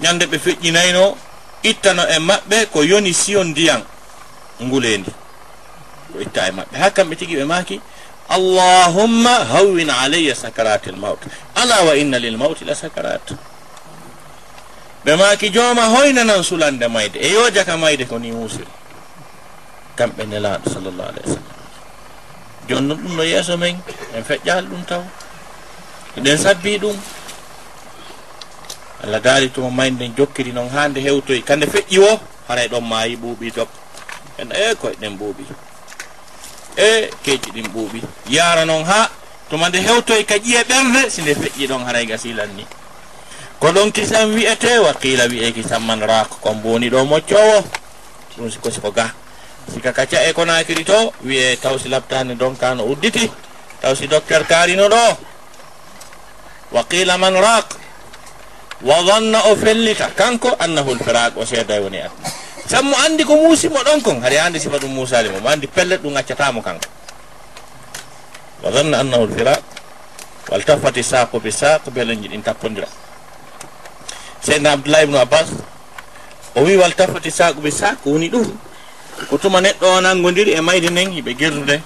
ñande 0.01 0.25
ɓe 0.25 0.37
feƴƴinayno 0.39 1.15
ittano 1.63 2.03
e 2.07 2.17
maɓɓe 2.19 2.65
ko 2.71 2.81
yoni 2.83 3.13
siyon 3.13 3.47
ndiyan 3.51 3.83
nguleendi. 4.63 5.11
ko 6.15 6.21
itta 6.23 6.47
e 6.47 6.51
maɓɓe 6.51 6.75
ha 6.79 6.87
kamɓe 6.95 7.15
tigi 7.19 7.35
ɓe 7.35 7.45
maaki 7.45 7.81
allahumma 8.29 9.45
hawwin 9.51 9.89
alayya 9.89 10.35
sakarat 10.35 10.87
l 10.87 10.95
maut 10.95 11.19
ala 11.55 11.83
wa 11.83 11.93
inna 11.95 12.17
lil 12.19 12.37
mauti 12.39 12.63
la 12.65 12.73
sakarat 12.73 13.35
ɓe 15.05 15.15
maki 15.15 15.49
jooma 15.53 15.85
hoynanan 15.93 16.41
sulande 16.43 16.87
mayde. 16.87 17.19
E 17.21 17.29
yo 17.31 17.49
jaka 17.51 17.77
mayde 17.77 18.05
ko 18.09 18.17
ni 18.17 18.31
muusiri 18.31 18.65
kamɓe 19.97 20.25
nelaɗo 20.25 20.65
sallllahu 20.73 21.09
alayhi 21.13 21.29
wa 21.29 21.35
sallam. 21.37 21.57
Joni 22.67 22.87
noon 22.87 22.99
ɗum 23.03 23.15
no 23.15 23.23
yeeso 23.23 23.57
men 23.57 23.77
en 24.15 24.23
feƴƴali 24.23 24.67
ɗum 24.67 24.83
taw. 24.89 25.03
Eɗen 26.17 26.37
sabbi 26.37 26.79
ɗum. 26.79 26.97
Allah 29.03 29.19
daali 29.21 29.49
tuma 29.53 29.69
mayde 29.69 29.93
nden 29.95 30.15
jokkiri 30.17 30.51
noon 30.51 30.69
hande 30.69 30.97
hewtoy 30.99 31.41
kande 31.45 31.67
feƴƴi 31.69 31.99
o 32.01 32.19
haray 32.47 32.67
ɗon 32.67 32.81
maayi 32.83 33.15
ɓuuɓi 33.15 33.53
dop 33.55 33.69
en 34.39 34.49
e 34.51 34.73
koyeɗen 34.75 35.17
ɓuuɓi. 35.21 35.45
e 36.77 37.09
keeci 37.23 37.51
ɗin 37.51 37.67
ɓuuɓi. 37.73 38.01
Yara 38.29 38.65
noon 38.65 38.83
ha 38.85 39.09
toma 39.49 39.69
nde 39.69 39.79
hewtoy 39.81 40.23
ka 40.25 40.35
ƴiye 40.37 40.63
ɓerde 40.63 41.09
si 41.09 41.21
nde 41.21 41.33
feƴƴi 41.35 41.67
ɗon 41.67 41.85
haray 41.85 42.05
gasilan 42.05 42.49
ni. 42.55 42.65
Ko 43.59 43.71
ɗon 43.71 43.91
kisan 43.91 44.33
wi'ete 44.35 44.79
waqila 44.79 45.25
wiye 45.27 45.51
kisan 45.51 45.81
man 45.83 45.99
rak 46.01 46.29
kon 46.41 46.55
boni 46.61 46.89
ɗo 46.89 47.05
moccowo. 47.05 47.63
Ɗum 48.37 48.51
siko 48.51 48.71
siko 48.71 48.91
ga. 48.91 49.13
Sika 49.73 49.91
kaca 49.93 50.21
e 50.27 50.33
ko 50.33 50.45
nakiri 50.45 50.83
to 50.83 51.13
wiye 51.23 51.57
taw 51.57 51.77
si 51.77 51.89
labtani 51.89 52.35
don 52.35 52.55
ka 52.55 52.73
no 52.75 52.83
udditi. 52.83 53.31
Taw 53.81 53.95
si 53.95 54.07
docteur 54.07 54.45
karino 54.45 54.87
ɗo. 54.89 55.17
Waqila 56.71 57.17
man 57.17 57.33
rak 57.33 57.65
wa 58.81 59.01
danna 59.03 59.39
o 59.47 59.55
fellita. 59.55 60.11
Kanko 60.15 60.55
annahu 60.59 60.91
l 60.91 61.01
o 61.35 61.45
seeday 61.45 61.79
woni 61.79 62.01
adna 62.01 62.34
sammo 62.67 62.95
anndi 63.05 63.23
ko 63.23 63.35
muusimo 63.37 63.77
ɗon 63.83 64.01
kon? 64.01 64.21
Haɗa 64.21 64.45
anndi 64.45 64.59
sifa 64.59 64.77
ɗum 64.77 64.91
muusali 64.93 65.29
mo. 65.29 65.39
Mo 65.39 65.49
anndi 65.49 65.67
pellet 65.67 66.01
ɗum 66.01 66.17
accatamo 66.17 66.61
kanko. 66.61 66.87
Wa 68.63 68.71
zanna 68.71 68.99
annahu 68.99 69.25
lfiraq 69.29 69.61
waltafati 70.49 71.03
saqu 71.03 71.39
bi 71.39 71.51
saq 71.51 71.89
beelen 71.89 72.21
ɗin 72.21 72.41
tappodira 72.41 72.87
seydna 74.41 74.71
abdoullah 74.73 75.03
ibnu 75.03 75.17
abbas 75.17 75.49
o 76.55 76.61
wi 76.61 76.77
waltafati 76.77 77.31
saqu 77.31 77.61
bi 77.61 77.71
saq 77.71 78.01
woni 78.05 78.29
ɗum. 78.29 78.49
Ko 79.29 79.37
tuma 79.37 79.61
neɗɗo 79.61 79.85
o 79.85 80.01
nangodiri 80.01 80.51
e 80.57 80.61
mayde 80.61 80.89
nden 80.89 81.13
yiɓe 81.13 81.37
gerdude 81.37 81.81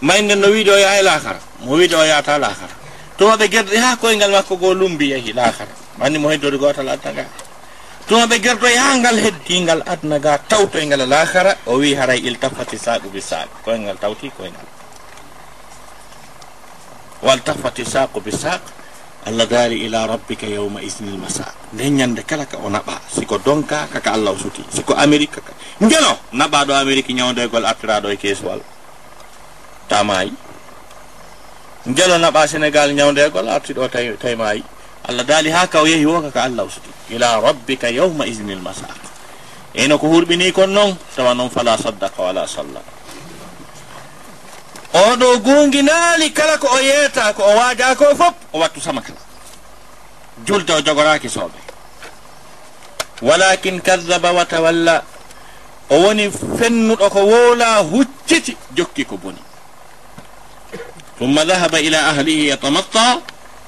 mayde 0.00 0.34
no 0.36 0.48
wiide 0.52 0.68
o 0.70 0.76
yaha 0.78 1.00
e 1.00 1.02
laakara. 1.02 1.40
Mo 1.64 1.72
wiide 1.76 1.94
o 1.96 2.04
yaata 2.04 2.38
laakara. 2.38 2.74
Tuma 3.16 3.36
ɓe 3.36 3.48
gerdude 3.48 3.78
ha 3.80 3.96
koyngal 3.96 4.30
makko 4.30 4.56
goo 4.56 4.74
lumbi 4.74 5.10
yahi 5.10 5.32
laakara. 5.32 5.72
Manni 5.98 6.18
mo 6.18 6.28
heddori 6.28 6.58
gotal 6.58 6.88
addagaa 6.88 7.47
tumaɓe 8.08 8.36
gertoy 8.40 8.76
ha 8.76 8.96
ngal 8.96 9.16
heddingal 9.20 9.82
adna 9.86 10.18
ga 10.18 10.38
tawtoyngal 10.48 11.04
lahara 11.08 11.52
o 11.68 11.76
wi 11.76 11.92
haray 11.94 12.18
iltafati 12.24 12.78
saqu 12.80 13.08
bi 13.12 13.20
saq 13.20 13.48
koyngal 13.64 13.96
tawti 14.00 14.30
koyngal. 14.32 14.64
Waltafati 17.22 17.84
saqu 17.84 18.20
bi 18.24 18.32
saq 18.32 18.62
allah 19.28 19.44
daari 19.46 19.84
ila 19.84 20.06
rabbika 20.08 20.46
yawma 20.48 20.80
isnil 20.80 21.20
masa 21.20 21.52
nden 21.76 21.96
ñande 22.00 22.22
kala 22.24 22.46
ka 22.48 22.56
o 22.64 22.70
naɓa 22.72 22.96
siko 23.12 23.36
donka 23.44 23.88
kaka 23.92 24.12
allah 24.16 24.32
o 24.32 24.38
suti 24.40 24.64
siko 24.72 24.94
amérique 24.96 25.36
kaka 25.44 25.52
ngelo 25.84 26.16
naɓa 26.32 26.64
ɗo 26.64 26.72
amérique 26.80 27.12
ñawdoygol 27.12 27.64
artiraɗo 27.68 28.08
e 28.08 28.16
keeswal. 28.16 28.60
Tamayi 29.88 30.32
ngelo 31.88 32.16
naɓa 32.18 32.46
sénégal 32.48 32.88
ñawdegol 32.96 33.48
artiɗo 33.48 33.88
tay 33.92 34.16
tawi 34.16 34.36
tawi 34.36 34.64
allah 35.08 35.24
daali 35.24 35.50
ha 35.50 35.66
ka 35.66 35.80
o 35.82 35.86
yehi 35.86 36.06
woka 36.06 36.30
ka 36.30 36.42
allah 36.44 36.64
usuti 36.64 36.90
ila 37.10 37.40
rabbika 37.40 37.88
yawma 37.90 38.26
idin 38.26 38.50
l 38.50 38.60
masaq 38.60 39.08
eno 39.74 39.98
ko 39.98 40.06
hurɓini 40.08 40.52
kon 40.52 40.66
noon 40.70 40.96
tawa 41.16 41.34
noon 41.34 41.50
fala 41.50 41.78
saddaka 41.78 42.22
wala 42.22 42.46
salla. 42.46 42.80
Oɗo 44.92 45.38
gunginaali 45.44 46.32
kala 46.32 46.58
ko 46.58 46.66
o 46.72 46.78
yeeta 46.80 47.32
ko 47.32 47.42
o 47.44 47.56
waaja 47.56 47.94
ko 47.94 48.14
fof 48.16 48.34
o 48.52 48.58
wattu 48.58 48.80
sama 48.80 49.00
kala. 49.00 49.18
Julde 50.44 50.70
o 50.72 50.80
jogoraaki 50.80 51.28
sooɓe 51.28 51.58
walakin 53.22 53.80
kadaba 53.80 54.32
wa 54.32 54.44
tawalla 54.44 55.04
o 55.90 55.94
woni 56.02 56.30
fennuɗo 56.30 57.10
ko 57.10 57.20
wowla 57.20 57.82
hucciti 57.84 58.56
jokki 58.74 59.04
ko 59.04 59.16
boni. 59.16 59.38
Tumma 61.18 61.44
dahaba 61.44 61.80
ila 61.80 62.08
ahlihi 62.08 62.48
yatamatta 62.48 63.20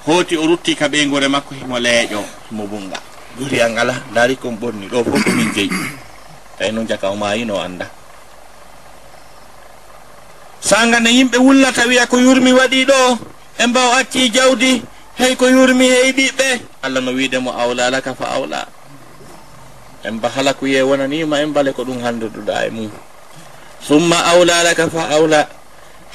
hooti 0.06 0.36
o 0.36 0.46
rutti 0.46 0.74
ka 0.74 0.88
ɓeygore 0.88 1.28
makko 1.28 1.54
himo 1.54 1.78
leeƴo 1.78 2.20
himo 2.50 2.66
bunga. 2.66 2.98
Duriyal 3.38 3.70
ngala 3.72 3.94
ndaari 4.10 4.36
kon 4.36 4.56
ɓorni 4.56 4.88
ɗo 4.88 5.04
fof 5.04 5.24
komin 5.24 5.52
jeyi. 5.54 5.70
Tawi 6.58 6.72
noon 6.72 6.86
jaka 6.88 7.10
o 7.10 7.16
maayino 7.16 7.60
annda. 7.60 7.86
Sanga 10.60 11.00
nde 11.00 11.10
yimɓe 11.10 11.38
wullata 11.38 11.86
wiya 11.88 12.06
ko 12.06 12.16
yurmi 12.18 12.52
waɗi 12.52 12.84
ɗo 12.84 13.18
e 13.58 13.66
mbaw 13.66 13.90
acci 14.00 14.30
jawdi 14.30 14.82
hey 15.18 15.36
ko 15.36 15.48
yurmi 15.48 15.84
e 15.86 15.94
hey 16.02 16.12
ɓiɓɓe 16.12 16.48
allah 16.82 17.00
no 17.02 17.12
wiidemo 17.12 17.50
awlalaka 17.52 18.14
fa 18.14 18.26
awla. 18.36 18.66
En 20.04 20.16
ba 20.20 20.28
hala 20.28 20.54
ko 20.54 20.66
yiye 20.66 20.82
wonanima 20.82 21.40
en 21.44 21.52
bale 21.52 21.72
ko 21.72 21.84
ɗum 21.84 22.00
handuduɗa 22.00 22.66
e 22.66 22.70
mum. 22.70 22.90
Summa 23.84 24.16
awlalaka 24.32 24.88
fa 24.88 25.12
awla. 25.12 25.48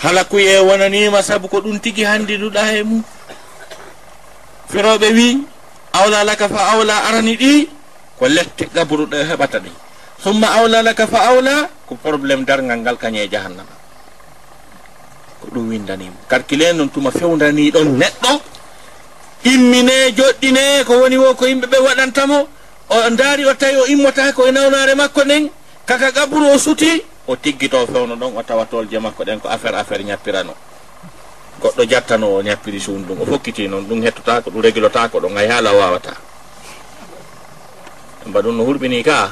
Hala 0.02 0.24
ko 0.26 0.38
yiye 0.38 0.58
wonanima 0.60 1.22
saabu 1.22 1.48
ko 1.48 1.62
ɗum 1.62 1.80
tigui 1.80 2.04
handiduɗa 2.04 2.74
e 2.74 2.84
mum. 2.84 3.04
feroɓe 4.70 5.08
wi 5.14 5.28
awla 5.94 6.24
laka 6.24 6.48
fa 6.50 6.62
awla 6.76 6.96
arani 7.08 7.36
ɗi 7.38 7.70
ko 8.20 8.28
lette 8.28 8.68
gaburuɗo 8.74 9.18
heɓata 9.30 9.60
ɗi. 9.60 9.72
Summa 10.24 10.48
awla 10.58 10.82
laka 10.82 11.08
fa 11.08 11.20
awla 11.30 11.70
ko 11.88 11.96
probléme 11.96 12.46
dargal 12.46 12.78
ngal 12.80 12.98
kañe 12.98 13.24
e 13.24 13.30
jahannama. 13.32 13.74
Ko 15.42 15.48
ɗum 15.54 15.70
windanima 15.70 16.16
calcule 16.30 16.74
noon 16.74 16.90
tuma 16.90 17.12
fewdaniɗon 17.12 17.88
neɗɗo 18.00 18.32
immine 19.46 20.12
joɗɗine 20.18 20.84
ko 20.88 20.94
woni 21.02 21.18
wo 21.18 21.34
ko 21.36 21.46
yimɓeɓe 21.46 21.78
waɗantamo 21.78 22.48
o 22.90 23.10
daari 23.18 23.46
o 23.46 23.54
tawi 23.54 23.78
o 23.78 23.86
immotaki 23.86 24.42
e 24.48 24.52
nawnare 24.52 24.96
makko 24.96 25.24
nden 25.24 25.50
kaka 25.86 26.12
gaɓɓuru 26.12 26.56
o 26.56 26.58
suti 26.58 27.04
o 27.28 27.36
tiggito 27.36 27.86
fewno 27.88 28.16
ɗon 28.16 28.38
o 28.38 28.42
tawa 28.44 28.66
tolje 28.66 28.98
makko 29.00 29.24
ɗen 29.24 29.40
ko 29.40 29.48
affaire 29.50 29.78
affaire 29.78 30.04
ñappirano. 30.04 30.54
goɗɗo 31.62 31.84
jattano 31.90 32.28
o 32.36 32.42
ñappiri 32.42 32.80
suun 32.80 33.06
ɗum 33.08 33.22
o 33.22 33.26
fokkiti 33.26 33.68
noon 33.68 33.86
ɗum 33.88 34.02
hettotako 34.04 34.50
ɗum 34.52 34.62
régulotako 34.62 35.20
ɗon 35.20 35.36
hay 35.38 35.48
haala 35.48 35.72
wawata 35.74 36.14
mba 38.26 38.42
ɗum 38.42 38.58
no 38.58 38.64
hurɓini 38.66 39.04
ka? 39.04 39.32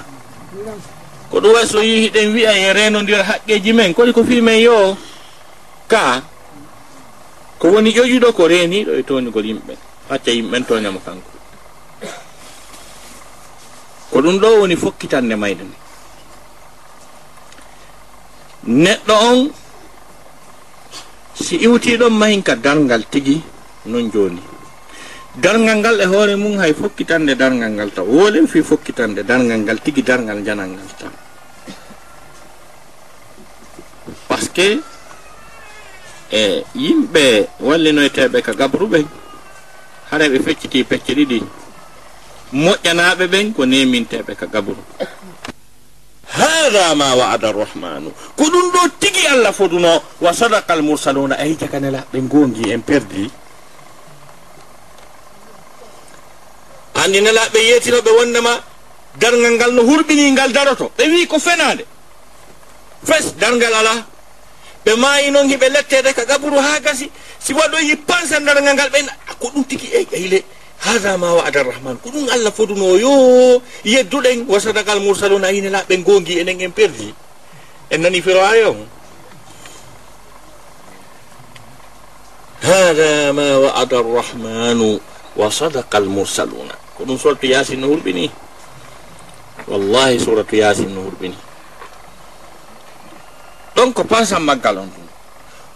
Ko 1.30 1.40
ɗum 1.42 1.54
way 1.54 1.66
so 1.68 1.82
yihi 1.82 2.10
ɗen 2.10 2.34
wiya 2.34 2.54
e 2.54 2.74
renodira 2.74 3.24
haqqeji 3.24 3.74
men 3.74 3.94
koɗi 3.94 4.14
ko 4.14 4.24
fimen 4.24 4.62
yo? 4.62 4.98
Ka? 5.88 6.22
Ko 7.60 7.68
woni 7.74 7.92
ƴoƴuɗo 7.92 8.34
ko 8.34 8.48
reniɗo 8.48 8.92
e 9.00 9.04
toñugol 9.04 9.46
yimɓe. 9.46 9.74
Acca 10.10 10.32
yimɓen 10.32 10.66
toñamo 10.66 11.00
kanko. 11.00 11.30
Ko 14.12 14.22
ɗum 14.22 14.38
ɗo 14.40 14.60
woni 14.62 14.76
fokkitande 14.76 15.36
mayde 15.36 15.64
nde. 15.64 15.78
Neɗɗo 18.68 19.14
on 19.14 19.50
si 21.36 21.56
iwtiɗon 21.58 22.14
mahin 22.14 22.42
ka 22.42 22.56
dargal 22.56 23.04
tigi 23.10 23.42
non 23.86 24.10
joni 24.12 24.42
dargal 25.36 25.82
ngal 25.82 25.98
e 26.02 26.06
hoore 26.06 26.36
mum 26.38 26.58
hay 26.62 26.74
fokkitande 26.74 27.34
dargal 27.36 27.72
ngal 27.74 27.90
taw. 27.90 28.06
Wolen 28.06 28.46
fi 28.48 28.62
fokkitande 28.62 29.26
dargal 29.26 29.60
ngal 29.66 29.80
tigi 29.82 30.02
dargal 30.06 30.46
janal 30.46 30.70
ngal 30.70 30.90
taw. 31.00 31.10
Par 34.28 34.42
ce 34.42 34.50
que 34.54 34.68
e 36.30 36.64
yimɓe 36.76 37.48
wallinoyteɓe 37.60 38.42
ka 38.42 38.54
gabruɓe 38.54 39.06
hara 40.12 40.30
ɓe 40.30 40.40
fecciti 40.40 40.84
pecce 40.84 41.14
ɗiɗi 41.14 41.40
moƴƴanaɓe 42.54 43.26
ɓen 43.28 43.54
ko 43.54 43.66
neminteɓe 43.66 44.36
ka 44.36 44.46
gabru. 44.46 44.78
hada 46.34 46.96
ma 46.96 47.14
wa'ada 47.16 47.50
arrahmanu 47.50 48.10
ko 48.38 48.44
ɗum 48.50 48.66
ɗo 48.74 48.82
tigi 49.00 49.28
allah 49.28 49.54
foduno 49.54 50.02
wa 50.22 50.34
sadaka 50.34 50.74
almursaluna 50.74 51.36
ayi 51.38 51.56
jaganela 51.60 52.04
ɓe 52.12 52.20
gongi 52.28 52.72
en 52.74 52.82
perdi 52.82 53.30
andi 56.96 57.22
nelaɓe 57.22 57.60
yeetino 57.70 57.98
ɓe 58.02 58.12
wondema 58.18 58.54
dargal 59.20 59.52
ngal 59.54 59.72
no 59.74 59.82
hurɓini 59.84 60.32
ngal 60.32 60.52
daroto 60.52 60.92
ɓe 60.98 61.04
wi 61.12 61.28
ko 61.28 61.40
fenade 61.40 61.86
fes 63.06 63.36
dargal 63.38 63.74
ala 63.74 64.06
ɓe 64.86 64.96
maayi 64.96 65.32
noon 65.32 65.48
hiɓe 65.50 65.70
lettede 65.70 66.14
ka 66.14 66.26
gaburu 66.26 66.58
ha 66.58 66.80
gasi 66.80 67.12
si 67.40 67.54
waɗoyi 67.54 67.96
pansa 68.10 68.40
dargal 68.40 68.74
ngal 68.74 68.90
ɓe 68.90 69.00
ko 69.40 69.48
ɗum 69.54 69.64
tigi 69.66 69.88
ey 69.94 70.08
ayile 70.14 70.44
hada 70.84 71.16
ma 71.18 71.32
waada 71.40 71.64
arrahman 71.64 71.96
ko 72.04 72.12
ɗum 72.12 72.28
allah 72.28 72.52
foduno 72.52 73.00
yo 73.00 73.62
yedduɗen 73.88 74.44
wa 74.52 74.60
sadakal 74.60 75.00
mursalun 75.00 75.44
a 75.48 75.52
ɓe 75.88 75.96
gongi 76.04 76.40
enen 76.40 76.60
en 76.62 76.72
perdi. 76.72 77.14
En 77.90 78.02
nani 78.02 78.22
firo 78.22 78.42
ayo? 78.44 78.76
Hada 82.62 83.32
ma 83.34 83.48
waada 83.64 84.00
arrahmanu 84.04 85.00
wa 85.36 85.48
sadaka 85.50 85.98
almursaluna 85.98 86.76
ko 86.98 87.06
ɗum 87.08 87.18
suratu 87.18 87.48
yasin 87.48 87.80
no 87.80 87.88
hurɓini 87.88 88.30
wallahi 89.68 90.20
suratu 90.20 90.56
yasin 90.56 90.92
no 90.94 91.02
hurɓini 91.08 91.38
ɗon 93.76 93.94
ko 93.94 94.04
pensan 94.04 94.44
maggal 94.44 94.78
on 94.84 94.90
ɗum. 94.92 95.08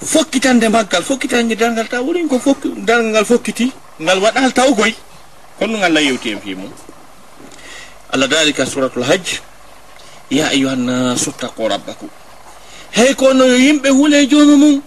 Fokkitande 0.03 0.67
maggal 0.69 1.01
fokkitande 1.01 1.55
dargal 1.55 1.87
ta 1.87 2.01
wurin 2.03 2.27
ko 2.27 2.37
dargal 2.85 3.07
ngal 3.15 3.25
fokkiti. 3.25 3.86
ngal 4.01 4.19
waɗal 4.21 4.53
tawgoy 4.53 4.93
kono 5.59 5.77
ngal 5.77 5.93
la 5.93 5.99
yewti 6.01 6.31
en 6.31 6.39
fi 6.41 6.55
mum. 6.55 6.71
Allah 8.13 8.27
dalika 8.27 8.65
suratul 8.65 9.03
hajj. 9.03 9.39
Ya 10.29 10.47
ayuhannasu 10.49 11.31
ttaqu 11.31 11.67
rabbakum. 11.67 12.09
Hey 12.91 13.13
kono 13.15 13.45
yo 13.45 13.57
yimɓe 13.57 13.89
huule 13.89 14.27
joomu 14.27 14.57
mum. 14.57 14.81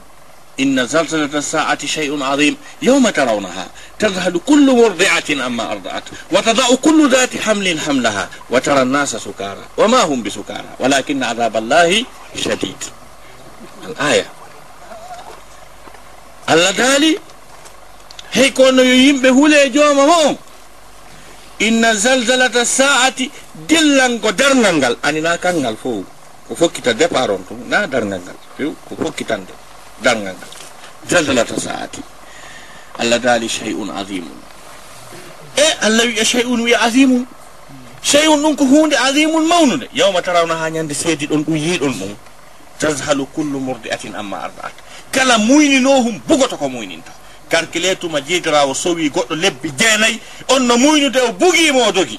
Inna 0.59 0.85
zalzalata 0.87 1.40
saati 1.42 1.88
shey'un 1.88 2.20
adim 2.23 2.57
yawma 2.83 3.12
tarawnaha 3.12 3.64
tadhalu 3.99 4.40
kullu 4.40 4.77
murdiatin 4.77 5.40
amma 5.40 5.73
ardaat. 5.73 6.05
Wa 6.31 6.42
tadau 6.42 6.77
kullu 6.77 7.09
dati 7.09 7.38
hamlin 7.38 7.79
hamlaha 7.79 8.29
wa 8.51 8.61
tara 8.61 8.85
nnasa 8.85 9.18
sukara 9.18 9.64
wa 9.77 9.88
ma 9.88 10.05
hum 10.05 10.23
bi 10.23 10.31
sukara 10.31 10.77
walakina 10.79 11.29
adaba 11.33 11.59
allahi 11.59 12.05
shadid 12.37 12.77
al 13.87 13.94
aya 13.99 14.27
allah 16.46 16.73
daali 16.77 17.16
hey 18.32 18.50
kono 18.52 18.82
yo 18.82 18.94
yimɓe 18.94 19.28
huule 19.28 19.66
e 19.66 19.70
jooma 19.70 20.06
mo 20.06 20.14
on 20.28 20.36
inna 21.60 21.94
zalzalata 21.94 22.64
sa'ati 22.64 23.30
dillango 23.68 24.32
dargal 24.32 24.76
ngal. 24.76 24.96
Anina 25.02 25.36
kalngal 25.38 25.76
fo 25.76 26.04
ko 26.48 26.54
fokkita 26.56 26.94
départ 26.94 27.30
on 27.30 27.44
tum 27.44 27.58
na 27.68 27.86
dargal 27.86 28.20
ngal. 28.20 28.36
Few 28.56 28.74
ko 28.88 28.96
fokkitande 28.96 29.52
dargal 30.02 30.22
ngal. 30.34 30.48
Zalzalata 31.08 31.58
sa'ati. 31.60 32.00
Allah 32.98 33.18
daali 33.18 33.48
chey 33.48 33.72
un 33.72 33.88
adimum 33.90 34.40
e 35.56 35.66
allah 35.80 36.04
wiya 36.04 36.24
chey 36.24 36.44
un 36.44 36.60
wiya 36.64 36.80
adimum 36.80 37.26
chey 38.02 38.26
un 38.28 38.40
ɗum 38.42 38.56
ko 38.56 38.64
hunde 38.64 38.96
adimum 38.96 39.46
mawnude. 39.46 39.88
Yawma 39.92 40.22
tarawna 40.22 40.56
ha 40.56 40.70
ñande 40.70 40.94
seedi 40.94 41.26
ɗon 41.26 41.44
ɗum 41.44 41.56
yiiɗon 41.56 41.92
ɗum. 41.92 42.14
Tashalu 42.80 43.26
kullu 43.36 43.60
murdi 43.60 43.90
atin 43.90 44.14
amma 44.16 44.38
arba'at. 44.48 44.72
Kala 45.12 45.36
muyninohum 45.38 46.20
bugoto 46.26 46.56
ko 46.56 46.68
muyninta. 46.68 47.12
calculé 47.50 47.96
tuma 47.96 48.20
jigirawo 48.20 48.74
sowi 48.74 49.10
goɗɗo 49.10 49.34
lebbi 49.34 49.68
jeenayyi 49.78 50.20
on 50.54 50.60
no 50.66 50.76
muynude 50.78 51.20
o 51.28 51.32
bugimo 51.32 51.82
o 51.88 51.92
dogi 51.92 52.18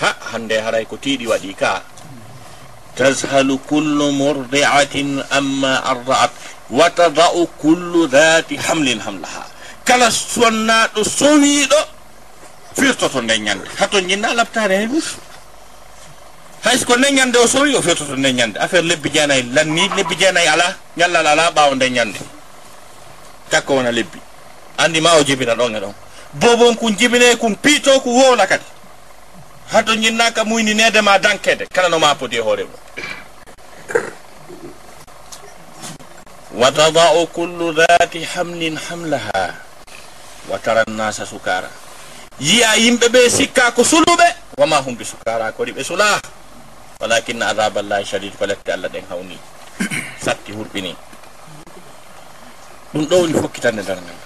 ha 0.00 0.16
hande 0.32 0.52
haray 0.60 0.84
ko 0.84 0.96
tiiɗi 0.96 1.26
waɗi 1.26 1.54
ka. 1.56 1.82
Tashalu 2.96 3.58
kullu 3.68 4.12
murdiatin 4.12 5.22
amma 5.30 5.80
ardaat 5.84 6.30
wa 6.70 6.90
tada'u 6.90 7.46
kullu 7.60 8.08
dati 8.08 8.56
hamlin 8.56 9.00
hamlaha. 9.00 9.46
Kala 9.84 10.10
sonnaɗo 10.10 11.00
sowiɗo 11.04 11.80
firtoto 12.76 13.20
nden 13.22 13.42
ñande 13.44 13.66
hato 13.78 14.00
jinna 14.00 14.34
labtare 14.34 14.76
hen 14.78 14.88
ɓus 14.90 15.06
haysko 16.64 16.96
nden 16.96 17.14
ñande 17.14 17.36
o 17.38 17.46
sowi 17.46 17.74
o 17.74 17.82
firtoto 17.82 18.16
nden 18.16 18.36
ñande 18.36 18.56
affaire 18.58 18.86
lebbi 18.86 19.10
jeenayyi 19.10 19.42
lanni 19.54 19.88
lebbi 19.96 20.14
jeenayyi 20.16 20.48
ala 20.48 20.76
ñallal 20.96 21.26
ala 21.26 21.50
ɓawo 21.50 21.74
nden 21.74 21.92
ñande 21.92 22.18
takko 23.50 23.74
wona 23.74 23.90
lebbi. 23.92 24.18
Andi 24.78 25.00
ma 25.00 25.14
o 25.16 25.22
jibina 25.24 25.54
ɗon 25.54 25.76
e 25.76 25.80
ɗon. 25.80 25.94
Bobon 26.32 26.76
kun 26.76 26.96
jibine 26.96 27.36
kun 27.36 27.56
piito 27.56 28.00
ko 28.00 28.10
wowna 28.10 28.46
kadi. 28.46 28.64
Hato 29.72 29.94
jinnaka 29.96 30.44
muyninede 30.44 31.00
ma 31.02 31.18
dankede 31.18 31.66
kala 31.72 31.88
no 31.88 31.98
ma 31.98 32.14
poti 32.14 32.36
e 32.36 32.40
hoore 32.40 32.64
mum. 32.64 32.80
Wa 36.54 36.70
tadau 36.72 37.26
kullu 37.26 37.72
dati 37.74 38.24
hamlin 38.24 38.76
hamlaha. 38.76 39.54
Wa 40.48 40.58
tara 40.58 40.84
nnasa 40.88 41.26
sukara 41.26 41.68
yiya 42.40 42.74
yimɓe 42.76 43.06
ɓe 43.12 43.30
sikka 43.30 43.70
ko 43.76 43.84
suluɓe 43.84 44.24
wama 44.56 44.76
hum 44.80 44.96
bi 44.96 45.04
sukara 45.04 45.52
kodi 45.52 45.72
ɓe 45.72 45.84
sula 45.84 46.20
walakinna 47.00 47.48
adaballahi 47.52 48.04
shadid 48.04 48.32
ko 48.38 48.46
lette 48.46 48.68
allah 48.72 48.88
ɗen 48.88 49.04
hawni 49.10 49.36
satti 50.24 50.52
hurɓini 50.52 50.96
ɗum 52.92 53.04
ɗo 53.08 53.16
woni 53.20 53.34
fokkitande 53.34 53.82
dargal 53.82 54.04
ngal 54.04 54.18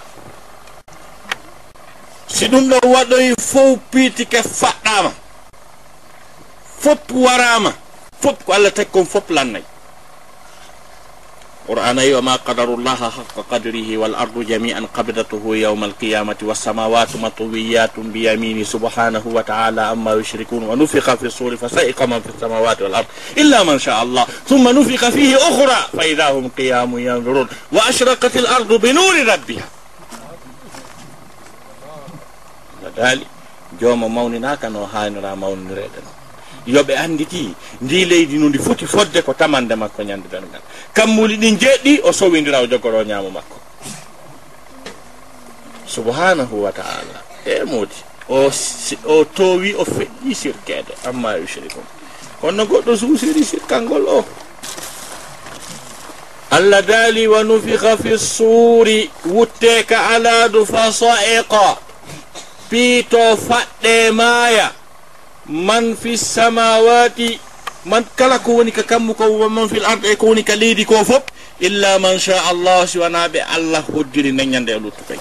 si 2.27 2.47
ɗum 2.47 2.69
ɗo 2.69 2.77
waɗoyi 2.93 3.33
fof 3.39 3.79
piitike 3.91 4.41
faɗɗama 4.43 5.11
fop 6.81 7.11
warama 7.11 7.73
fop 8.21 8.43
ko 8.45 8.53
allah 8.53 8.71
tagi 8.73 8.89
kon 8.91 9.05
fop 9.05 9.29
lannayi 9.29 9.63
qur'ana 11.65 12.05
yi 12.05 12.13
wama 12.13 12.37
qadarullaha 12.37 13.09
haqa 13.09 13.41
qadrihi 13.49 13.97
wal 13.97 14.13
ardu 14.13 14.45
jami'an 14.45 14.85
qabdatuhu 14.85 15.57
yawma 15.57 15.89
alqiyamati 15.89 16.45
wassamawatu 16.45 17.17
matwiyatun 17.17 18.13
biyamini 18.13 18.61
subhanahu 18.61 19.33
wa 19.33 19.41
ta'ala 19.41 19.89
amma 19.89 20.13
yushrikun 20.15 20.63
wa 20.69 20.77
nufiqa 20.77 21.17
fi 21.17 21.25
suri 21.29 21.57
fa 21.57 21.65
saiqa 21.65 22.05
man 22.05 22.21
fi 22.21 22.29
samawati 22.37 22.85
wal 22.85 23.01
ard 23.01 23.07
illa 23.35 23.65
man 23.65 23.81
sha 23.81 23.99
allah. 24.01 24.25
Thumma 24.45 24.73
nufiqa 24.73 25.09
fihi 25.11 25.33
ukhra 25.35 25.89
fa 25.89 26.05
idha 26.05 26.31
hum 26.37 26.49
qiyamun 26.53 27.01
yanzurun 27.01 27.49
wa 27.73 27.81
ashraqat 27.89 28.35
al 28.45 28.47
ardu 28.61 28.79
bi 28.79 28.93
nuri 28.93 29.25
rabbiha. 29.25 29.67
Wadali 32.85 33.25
jooma 33.81 34.07
mawninaka 34.07 34.69
no 34.69 34.85
hanira 34.85 35.35
mawnireɗen 35.35 36.05
o 36.05 36.14
yoɓe 36.67 36.97
anditi 36.97 37.53
ndi 37.81 38.05
leydi 38.05 38.37
no 38.37 38.49
ndi 38.49 38.59
foti 38.59 38.85
fodde 38.87 39.21
ko 39.21 39.33
tamande 39.33 39.75
makko 39.75 40.03
ñande 40.03 40.27
dal 40.31 40.43
kammuli 40.93 41.37
ɗin 41.37 41.57
jeeɗɗi 41.59 42.01
o 42.03 42.11
sowindira 42.11 42.59
o 42.61 42.67
jogoro 42.67 43.03
ñaamo 43.03 43.29
makko. 43.29 43.57
Subhanahu 45.87 46.63
wa 46.63 46.71
taala. 46.71 47.21
E 47.45 47.63
moodi 47.63 47.95
o 48.29 48.49
o 49.05 49.23
towi 49.25 49.73
o 49.77 49.85
feƴƴi 49.85 50.33
sirkede 50.35 50.93
amma 51.05 51.37
yushrikum 51.37 51.83
kono 52.41 52.65
goɗɗo 52.65 52.97
suusiri 52.97 53.43
sirkalngol 53.45 54.05
o. 54.07 54.25
Allah 56.51 56.81
daali 56.81 57.27
wa 57.27 57.43
nufiha 57.43 57.97
fi 57.97 58.17
suuri 58.17 59.09
wutteka 59.25 60.07
alaadu 60.15 60.65
fa 60.65 60.91
sa'iqa 60.91 61.77
piito 62.69 63.37
faɗɗe 63.37 64.11
maaya. 64.11 64.71
man 65.49 65.93
fi 65.95 66.17
samawati 66.17 67.37
man 67.85 68.01
kala 68.17 68.39
ko 68.41 68.57
woni 68.57 68.73
ka 68.73 68.81
kammu 68.81 69.13
ko 69.13 69.29
man 69.49 69.69
fil 69.69 69.85
arde 69.85 70.09
e 70.09 70.15
ko 70.17 70.33
woni 70.33 70.41
ka 70.41 70.57
leydi 70.57 70.85
ko 70.85 70.97
fof 71.05 71.21
illa 71.61 71.99
man 72.01 72.17
sha 72.17 72.49
allah 72.49 72.81
siwanaɓe 72.89 73.39
allah 73.45 73.85
hoddiri 73.85 74.31
naññande 74.33 74.73
e 74.73 74.79
luttu 74.81 75.03
kay. 75.07 75.19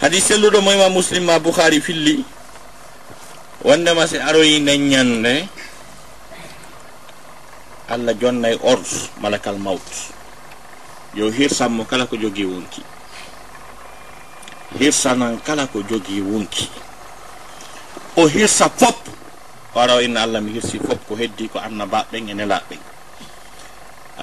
Hadi 0.00 0.20
selluɗo 0.20 0.60
mo 0.62 0.70
moyma 0.70 0.88
muslim 0.88 1.24
ma 1.26 1.38
bouhari 1.38 1.80
filli 1.80 2.24
wondema 3.64 4.06
si 4.06 4.18
aroyi 4.22 4.60
naññande 4.62 5.48
allah 7.90 8.14
jonnay 8.14 8.54
ordre 8.62 9.10
malakal 9.20 9.58
maut 9.58 9.82
yo 11.14 11.26
hirsanmo 11.30 11.84
kala 11.84 12.06
ko 12.06 12.14
jogui 12.16 12.44
wonki. 12.46 12.82
Hirsanan 14.78 15.42
kala 15.42 15.66
ko 15.66 15.82
jogui 15.82 16.22
wonki. 16.22 16.83
o 18.16 18.26
hirsa 18.28 18.68
fop. 18.70 18.96
Waraw 19.74 19.98
inna 20.02 20.22
allah 20.22 20.40
mi 20.40 20.52
hirsi 20.54 20.78
fop 20.78 21.02
ko 21.08 21.16
heddi 21.18 21.48
ko 21.50 21.58
annabaɓen 21.58 22.30
e 22.30 22.34
nelaɓen 22.34 22.78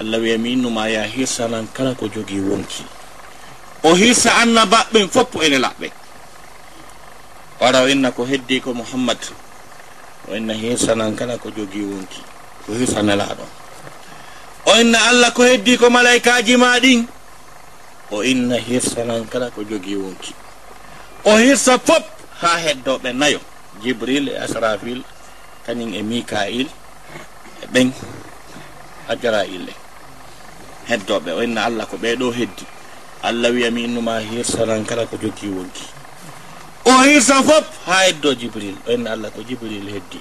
allah 0.00 0.16
wiya 0.20 0.38
mi 0.40 0.52
innuma 0.56 0.88
ya 0.88 1.04
hirsanan 1.04 1.68
kala 1.76 1.92
ko 1.94 2.08
jogii 2.08 2.40
wonki. 2.40 2.84
O 3.84 3.92
hirsa 3.94 4.32
annabaɓen 4.40 5.08
fop 5.12 5.36
e 5.44 5.48
nelaɓen 5.48 5.92
waraw 7.60 7.86
inna 7.88 8.10
ko 8.10 8.24
heddi 8.24 8.60
ko 8.64 8.72
mouhammad 8.74 9.18
o 10.28 10.34
inna 10.34 10.54
hirsanan 10.56 11.12
kala 11.14 11.36
ko 11.38 11.50
jogii 11.52 11.84
wonki. 11.84 12.20
Ko 12.66 12.72
hirsa 12.72 13.02
nelaɗon 13.04 13.50
o 14.66 14.72
inna 14.80 14.98
allah 15.12 15.30
ko 15.36 15.42
heddi 15.44 15.76
ko 15.76 15.90
malaikaji 15.92 16.56
ma 16.56 16.80
ɗin 16.80 17.04
o 18.10 18.22
inna 18.24 18.56
hirsanan 18.56 19.28
kala 19.28 19.50
ko 19.52 19.60
jogii 19.68 20.00
wonki. 20.00 20.32
O 21.28 21.36
hirsa 21.36 21.76
fop 21.78 22.08
ha 22.40 22.56
heddoɓe 22.56 23.12
nayo. 23.12 23.51
jibril 23.82 24.28
e 24.28 24.36
asrafil 24.36 25.00
kañum 25.66 25.94
e 25.94 26.02
mikail 26.02 26.66
e 27.62 27.66
ɓen 27.72 27.88
ajarail 29.08 29.68
e, 29.68 29.70
e. 29.70 29.74
Heddoɓe 30.88 31.30
o 31.32 31.42
inna 31.42 31.64
allah 31.64 31.86
ko 31.86 31.96
ɓeɗo 31.96 32.32
heddi. 32.34 32.64
Allah 33.22 33.50
wiyami 33.54 33.84
innuma 33.84 34.18
hirsanan 34.18 34.84
kala 34.84 35.06
ko 35.06 35.16
jogii 35.16 35.48
wonki. 35.54 35.84
O 36.84 36.90
hirsa 37.06 37.42
fof 37.42 37.64
ha 37.86 38.02
heddo 38.06 38.34
jibril. 38.34 38.74
O 38.88 38.90
inna 38.92 39.12
allah 39.14 39.30
ko 39.30 39.42
jibril 39.46 39.86
heddi. 39.86 40.18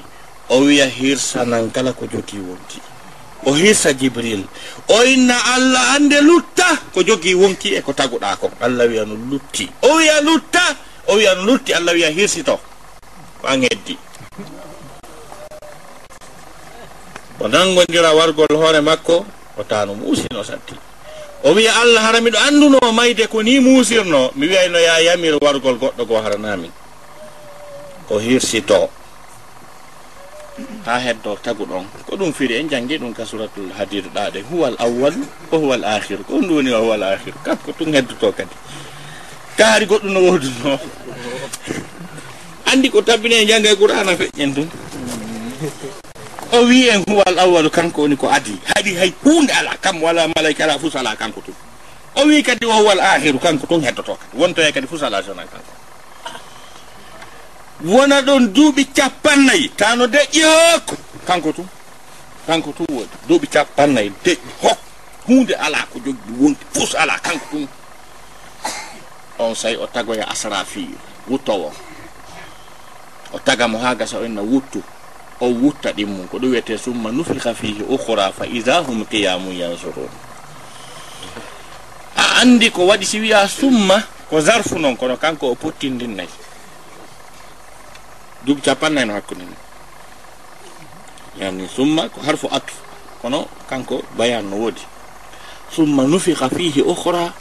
O 0.49 0.61
wiya 0.61 0.85
hirsanan 0.85 1.71
kala 1.73 1.93
ko 1.93 2.05
jogii 2.05 2.39
wonki. 2.45 2.77
O 3.45 3.53
hirsa 3.57 3.93
jibril. 3.97 4.45
O 4.87 5.01
inna 5.03 5.33
allah 5.55 5.97
ande 5.97 6.21
lutta 6.21 6.77
ko 6.93 7.01
jogii 7.01 7.33
wonki 7.33 7.73
e 7.73 7.81
ko 7.81 7.91
taguɗa 7.93 8.37
ko. 8.37 8.51
Allah 8.61 8.85
wiya 8.85 9.05
no 9.05 9.15
lutti. 9.17 9.65
O 9.81 9.97
wiya 9.97 10.21
lutta 10.21 10.61
o 11.09 11.15
wiya 11.17 11.33
no 11.35 11.43
lutti. 11.49 11.73
Allah 11.73 11.93
wiya 11.97 12.11
hirsito. 12.13 12.59
ko 13.41 13.47
an 13.47 13.61
heddi 13.65 13.97
o 17.41 17.47
nangodira 17.49 18.13
wargol 18.13 18.53
hoore 18.53 18.81
makko 18.81 19.25
o 19.57 19.61
tano 19.65 19.97
muusino 19.97 20.43
satti 20.45 20.75
o 21.43 21.53
wiya 21.57 21.73
allah 21.81 22.01
hara 22.05 22.21
miɗo 22.21 22.37
annduno 22.37 22.79
mayde 22.93 23.25
ko 23.27 23.41
ni 23.41 23.59
muusirno 23.59 24.31
mi 24.37 24.45
wiyayno 24.47 24.77
ya 24.77 25.01
yamir 25.11 25.35
wargol 25.41 25.77
goɗɗo 25.81 26.05
goo 26.05 26.21
haranami 26.21 26.69
o 28.11 28.19
hirsito. 28.19 28.89
Ha 30.85 30.99
heddo 30.99 31.37
tagu 31.41 31.63
ɗon. 31.65 31.85
Ko 32.05 32.15
ɗum 32.19 32.33
firi 32.33 32.59
en 32.59 32.67
jangi 32.69 32.97
ɗum 32.99 33.13
ka 33.15 33.25
suratul 33.25 33.71
hadir 33.77 34.03
ɗaɗe 34.13 34.43
huwal 34.51 34.75
awwal 34.79 35.15
o 35.51 35.57
huwal 35.57 35.83
ahir 35.83 36.19
ko 36.27 36.33
ɗum 36.43 36.51
woni 36.51 36.71
o 36.75 36.81
huwal 36.83 37.03
ahir 37.03 37.33
kanko 37.45 37.71
tun 37.73 37.93
heddoto 37.95 38.31
kadi. 38.35 38.55
Kaari 39.57 39.85
goɗɗum 39.87 40.11
no 40.11 40.19
woduno. 40.27 40.79
andi 42.71 42.89
ko 42.89 43.01
tabbine 43.01 43.45
jangga 43.45 43.69
e, 43.69 43.73
e 43.73 43.75
qur'ana 43.75 44.15
feƴƴen 44.15 44.53
tun 44.55 44.69
o 46.51 46.65
wi 46.65 46.87
en 46.89 47.03
huwal 47.07 47.39
awwalu 47.39 47.69
kanko 47.69 48.01
woni 48.01 48.15
ko 48.17 48.29
adi. 48.29 48.57
Haɗi 48.75 48.95
hay 48.95 49.11
hunde 49.23 49.51
ala 49.53 49.75
kam 49.81 50.03
wala 50.03 50.27
malayka 50.27 50.63
ala 50.63 50.79
fus 50.79 50.95
ala 50.95 51.15
kanko 51.15 51.41
tun. 51.41 51.55
O 52.15 52.25
wi 52.25 52.43
kadi 52.43 52.65
o 52.65 52.71
huwal 52.71 52.99
ahiru 52.99 53.39
kanko 53.39 53.67
tun 53.67 53.81
heddoto 53.81 54.15
kadi. 54.15 54.41
Wonto 54.41 54.61
e 54.61 54.71
kadi 54.71 54.87
fus 54.87 55.03
ala 55.03 55.23
sona 55.23 55.43
kanko. 55.47 55.71
Wona 57.83 58.21
ɗon 58.21 58.53
duuɓi 58.53 58.85
capannayyi 58.93 59.69
tano 59.69 60.07
deƴƴi 60.07 60.43
hokko 60.43 60.95
kanko 61.27 61.51
tun 61.53 61.67
kanko 62.47 62.71
tun 62.71 62.85
woni 62.89 63.09
duuɓi 63.27 63.47
capannayyi 63.47 64.11
deƴƴi 64.25 64.51
hok 64.61 64.77
hunde 65.27 65.53
ala 65.55 65.77
ko 65.93 65.99
jogii 65.99 66.35
wonti 66.39 66.65
fus 66.73 66.95
ala 66.95 67.17
kanko 67.19 67.45
tun. 67.51 67.67
On 69.39 69.55
say 69.55 69.75
o 69.75 69.87
tagoya 69.87 70.27
asrafiyu 70.29 70.95
wuttowo 71.29 71.71
o 73.33 73.39
tagamo 73.39 73.77
ha 73.79 73.95
gasa 73.95 74.17
o 74.19 74.23
enna 74.25 74.41
wuttu 74.41 74.83
o 75.41 75.45
wutta 75.47 75.91
ɗimmum 75.91 76.27
ko 76.27 76.37
ɗum 76.37 76.51
wiyete 76.51 76.77
summa 76.77 77.11
nufika 77.11 77.53
fihi 77.53 77.83
ukhra 77.89 78.31
fa 78.31 78.45
ida 78.45 78.81
hum 78.83 79.05
qiyamum 79.05 79.53
yansurun. 79.53 80.09
A 82.17 82.41
andi 82.41 82.69
ko 82.71 82.85
waɗi 82.87 83.05
si 83.05 83.19
wiya 83.19 83.47
summa 83.47 84.03
ko 84.29 84.41
zarfu 84.41 84.79
noon 84.79 84.97
kono 84.97 85.17
kanko 85.17 85.51
o 85.51 85.55
pottindinnayi 85.55 86.29
duuɓi 88.45 88.61
capannayyi 88.61 89.07
no 89.07 89.13
hakkude 89.13 89.41
ni. 89.43 89.55
Yani 91.39 91.67
summa 91.75 92.09
ko 92.09 92.21
harfu 92.21 92.47
atu 92.51 92.73
kono 93.21 93.47
kanko 93.69 94.03
bayan 94.17 94.43
no 94.49 94.57
woodi 94.57 94.81
summa 95.75 96.03
nufika 96.03 96.49
fihi 96.49 96.81
ukhra 96.81 97.33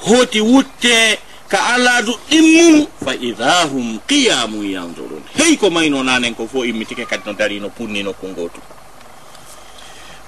hooti 0.00 0.40
wutte 0.40 1.18
ka 1.50 1.58
alaadu 1.74 2.14
ɗimmum 2.30 2.86
fa 3.04 3.12
ida 3.18 3.66
hum 3.66 3.98
qiyamun 4.06 4.70
yandurun 4.70 5.22
hey 5.34 5.56
ko 5.58 5.66
mayno 5.70 5.98
nanen 6.06 6.30
ko 6.34 6.46
fo 6.46 6.62
immitike 6.62 7.02
kadi 7.10 7.26
no 7.26 7.32
dari 7.34 7.58
no 7.58 7.68
punni 7.74 8.02
nokku 8.06 8.26
ngotu. 8.30 8.60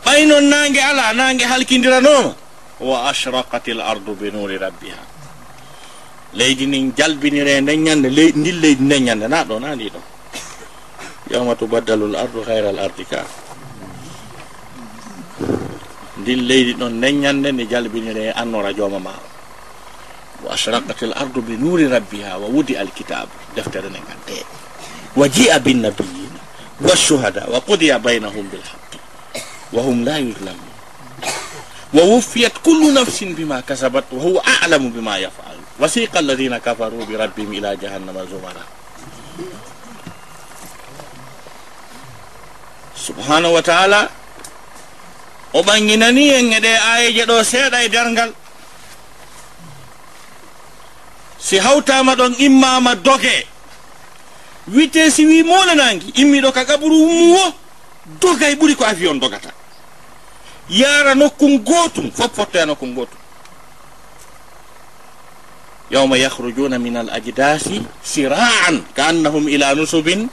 Ɓaynon 0.05 0.45
nangue 0.51 0.83
ala 0.83 1.15
nangue 1.15 1.47
halkidiranoma 1.47 2.35
wa 2.83 2.97
ashraqat 3.11 3.71
l 3.71 3.81
ardu 3.81 4.13
bi 4.19 4.29
nuri 4.35 4.59
rabbiha. 4.59 5.03
Leydi 6.35 6.67
ndin 6.67 6.91
jalbinire 6.99 7.61
nden 7.63 7.81
ñande 7.87 8.09
leydi 8.11 8.39
ndin 8.43 8.57
leydi 8.61 8.83
nden 8.83 9.03
ñande 9.07 9.27
na 9.31 9.45
ɗo 9.49 9.57
na 9.63 9.75
ndi 9.79 9.87
ɗo. 9.95 10.01
Yawma 11.31 11.55
tubaddalu 11.55 12.07
l 12.13 12.17
ardu 12.19 12.41
hayra 12.49 12.71
l 12.75 12.79
ardi 12.83 13.05
ka. 13.07 13.23
Ndin 16.19 16.41
leydi 16.51 16.73
ɗon 16.75 16.93
nden 16.99 17.15
ñande 17.23 17.49
ndi 17.55 17.65
jalbinire 17.71 18.33
annora 18.35 18.73
jooma 18.75 18.99
ma. 18.99 19.15
o 19.15 19.42
ashraqat 20.53 21.03
l 21.03 21.12
ardu 21.17 21.41
bi 21.43 21.57
nuri 21.57 21.88
rabbiha 21.88 22.38
wa 22.38 22.49
wudi 22.49 22.77
alkitabe 22.77 23.33
deftere 23.57 23.88
nde 23.88 24.01
gadde 24.09 24.38
wa 25.17 25.29
jia 25.29 25.59
binnabiyina 25.59 26.41
washuhada 26.81 27.45
wa 27.53 27.61
qudiya 27.61 27.99
baynahum 27.99 28.45
bilhaqi 28.49 28.99
wa 29.73 29.81
hum 29.83 30.05
la 30.05 30.19
yuzlamun 30.19 30.73
wa 31.93 32.03
wuffiyat 32.09 32.57
kullu 32.65 32.93
nafsin 32.93 33.35
bima 33.35 33.62
kasabat 33.62 34.05
wa 34.12 34.21
huwa 34.23 34.41
alamu 34.65 34.91
bima 34.91 35.19
yafalu 35.19 35.61
wasiqa 35.81 36.19
alladina 36.19 36.61
kafaru 36.61 37.05
bi 37.07 37.17
rabbihim 37.17 37.53
ila 37.61 37.77
jahannama 37.77 38.25
zumara 38.29 38.65
subhanahu 42.97 43.55
wa 43.55 43.62
taala 43.62 44.09
o 45.53 45.61
ɓanginani 45.62 46.29
en 46.38 46.53
e 46.53 46.61
ɗe 46.61 46.73
ayeje 46.93 47.25
ɗo 47.27 47.45
seeɗa 47.45 47.85
e 47.85 47.88
dergal 47.88 48.33
si 51.43 51.59
hawtama 51.59 52.15
ɗon 52.15 52.35
immama 52.39 52.95
doge. 52.95 53.47
Wite 54.69 55.11
si 55.11 55.27
wi 55.27 55.43
molanangi 55.43 56.13
immiɗo 56.23 56.53
ka 56.53 56.65
gaɓuru 56.65 56.95
muwo 57.07 57.55
dogay 58.21 58.55
ɓuuri 58.55 58.77
ko 58.77 58.85
avion 58.85 59.19
dogata. 59.19 59.51
Yara 60.71 61.15
nokkun 61.15 61.59
gotum 61.59 62.11
fof 62.15 62.31
fottoya 62.37 62.67
nokkun 62.67 62.95
gotum 62.95 63.19
yawma 65.91 66.17
yahrujuna 66.17 66.79
min 66.79 66.97
al 66.97 67.11
ajdasi 67.11 67.83
siraan 68.03 68.81
ka 68.95 69.09
annahum 69.11 69.49
ila 69.49 69.75
nusubin 69.75 70.29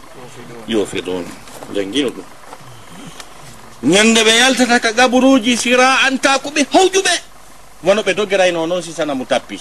yofidun 0.68 1.26
jangino 1.74 2.10
ɗum. 2.10 2.26
Ñande 3.84 4.22
ɓe 4.24 4.34
yaltata 4.38 4.80
ka 4.80 4.92
gaburuji 4.94 5.58
siraan 5.58 6.20
ta 6.22 6.38
ko 6.40 6.50
ɓe 6.54 6.64
hawjuɓe 6.72 7.14
wono 7.84 8.02
ɓe 8.04 8.14
dogirayno 8.14 8.68
noon 8.68 8.82
si 8.84 8.94
sanamu 8.94 9.26
tappi. 9.26 9.60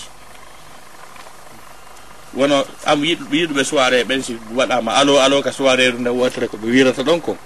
wono 2.35 2.65
am 2.85 3.03
yiɗuɓe 3.05 3.65
soiré 3.65 4.05
ɓen 4.05 4.23
si 4.23 4.37
waɗama 4.55 4.93
alo 4.95 5.19
alo 5.21 5.43
ka 5.43 5.53
soiré 5.53 5.91
ru 5.91 5.99
nde 5.99 6.11
wotere 6.11 6.49
ko 6.49 6.57
ɓe 6.57 6.67
wirata 6.71 7.03
ɗon 7.03 7.21
ko. 7.21 7.37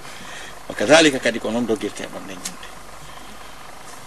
O 0.69 0.73
kadalika 0.75 1.19
kadi 1.19 1.39
ko 1.39 1.51
noon 1.51 1.67
doggirte 1.67 2.01
e 2.03 2.07
ɗon 2.07 2.23
nde 2.25 2.33
ñimde 2.35 2.67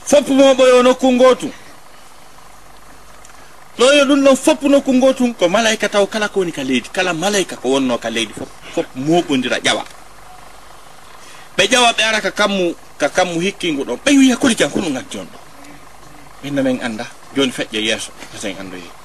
fopp 0.05 0.27
mo 0.29 0.53
ɓoyo 0.53 0.83
nokku 0.83 1.11
ngotu. 1.11 1.51
Ɗoyo 3.77 4.05
ɗum 4.05 4.23
ɗon 4.23 4.35
fopp 4.35 4.61
nokku 4.63 4.93
ngotum 4.93 5.33
ko 5.33 5.49
malayka 5.49 5.89
taw 5.89 6.05
kala 6.07 6.27
ko 6.29 6.39
woni 6.39 6.51
ka 6.51 6.63
leydi 6.63 6.89
kala 6.89 7.13
malayka 7.13 7.55
ko 7.55 7.69
wonno 7.69 7.97
ka 7.97 8.09
leydi 8.09 8.33
fof 8.33 8.49
fof 8.73 8.85
moɓodira 8.95 9.59
ƴawa. 9.63 9.83
Ɓe 11.57 11.63
ƴawa 11.67 11.93
ɓe 11.93 12.03
ara 12.03 12.21
ka 12.21 12.31
kammu 12.31 12.75
ka 12.97 13.09
kammu 13.09 13.39
hikkingu 13.39 13.83
ɗon 13.85 13.99
ɓe 14.05 14.11
wiya 14.17 14.37
kori 14.37 14.55
jan 14.55 14.69
ko 14.69 14.79
ɗum 14.79 14.95
addi 14.97 15.17
on 15.17 15.25
ɗo. 15.27 15.39
Minno 16.43 16.63
men 16.63 16.79
anda 16.83 17.05
joni 17.35 17.51
feƴƴe 17.51 17.79
yeeso 17.81 18.11
esen 18.35 18.55
andoyi 18.59 19.04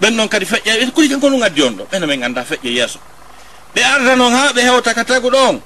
ɓen 0.00 0.12
noon 0.16 0.28
kadi 0.28 0.44
feƴƴe 0.46 0.90
kuli 0.92 1.08
ken 1.08 1.20
kono 1.20 1.38
gaddi 1.38 1.62
on 1.62 1.76
ɗo? 1.76 1.84
Ɓenno 1.90 2.06
men 2.06 2.22
annda 2.24 2.44
feƴƴe 2.44 2.70
yeeso. 2.72 2.98
Ɓe 3.74 3.80
arda 3.82 4.16
noon 4.16 4.32
ha 4.32 4.52
ɓe 4.52 4.60
hewta 4.62 4.94
ka 4.94 5.04
tagu 5.04 5.30
ɗon 5.30 5.60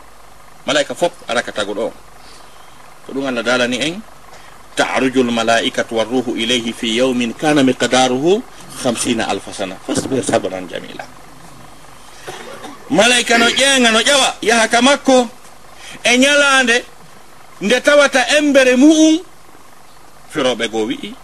malaika 0.66 0.94
fof 0.94 1.12
ara 1.28 1.42
ka 1.42 1.52
tagu 1.52 1.74
ɗon 1.74 1.92
ko 3.06 3.12
ɗum 3.12 3.26
allah 3.26 3.42
dalani 3.42 3.78
en 3.80 4.00
taruju 4.76 5.22
lmalaikatu 5.22 5.94
warruhu 5.96 6.36
ilayhi 6.36 6.72
fi 6.72 6.96
yawmin 6.96 7.34
kana 7.34 7.62
miqdaruhu 7.62 8.42
hamsina 8.84 9.24
alfa 9.28 9.52
sana. 9.52 9.76
Fasbir 9.86 10.22
sabran 10.22 10.68
jamila 10.68 11.04
malaika 12.90 13.38
no 13.38 13.46
ƴeeŋa 13.46 13.90
no 13.92 14.00
ƴawa 14.00 14.34
yaha 14.42 14.68
ka 14.68 14.80
makko 14.82 15.28
e 16.04 16.16
ñalaande 16.18 16.84
nde 17.60 17.80
tawata 17.80 18.26
embere 18.38 18.76
mu'um 18.76 19.20
firoɓe 20.32 20.68
goo 20.70 20.86
wi'i 20.86 21.14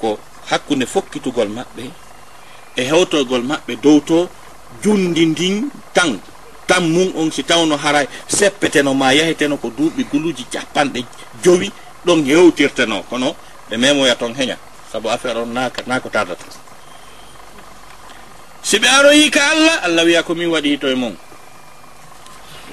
ko 0.00 0.18
hakkunde 0.50 0.86
fokkitugol 0.86 1.48
maɓɓe 1.48 1.84
e 2.76 2.82
hewtogol 2.90 3.42
maɓɓe 3.42 3.76
dow 3.82 4.00
to 4.00 4.28
jundi 4.82 5.26
ndin 5.26 5.70
tan 5.94 6.18
tan 6.66 6.82
mum 6.88 7.12
on 7.16 7.30
si 7.30 7.42
tawno 7.44 7.76
haray 7.76 8.06
seppeteno 8.28 8.94
ma 8.94 9.12
yaheteno 9.14 9.56
ko 9.56 9.68
duuɓi 9.76 10.02
guluji 10.10 10.44
capanɗe 10.52 11.04
jowi 11.44 11.70
ɗon 12.06 12.24
hewtirteno 12.24 13.02
kono 13.10 13.34
ɓe 13.70 13.76
memoya 13.76 14.14
toon 14.14 14.34
heña. 14.34 14.56
Saabu 14.92 15.08
affaire 15.10 15.38
on 15.40 15.46
naka 15.52 15.82
nako 15.86 16.08
tardata. 16.08 16.44
Si 18.62 18.78
ɓe 18.78 18.88
aroyi 18.88 19.30
ka 19.30 19.40
allah 19.50 19.76
allah 19.84 20.04
wiya 20.04 20.22
komin 20.22 20.48
waɗi 20.50 20.78
to 20.78 20.88
e 20.88 20.94
mum. 20.94 21.14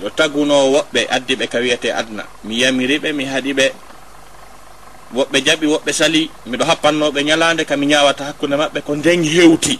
Yo 0.02 0.10
taguno 0.10 0.72
woɓɓe 0.72 1.08
addi 1.10 1.36
ɓe 1.36 1.48
ka 1.48 1.58
wiyete 1.60 1.92
adna. 1.94 2.24
Mi 2.44 2.60
yamiriɓe 2.62 3.12
mi 3.14 3.26
haɗiɓe 3.26 3.72
woɓɓe 5.16 5.38
jaɓi 5.46 5.66
woɓɓe 5.68 5.92
sali 5.94 6.30
miɗo 6.46 6.64
happannoɓe 6.66 7.24
ñalande 7.24 7.66
kami 7.66 7.86
ñawata 7.86 8.24
hakkude 8.26 8.56
maɓɓe 8.56 8.80
ko 8.86 8.96
nden 8.96 9.24
hewti 9.24 9.80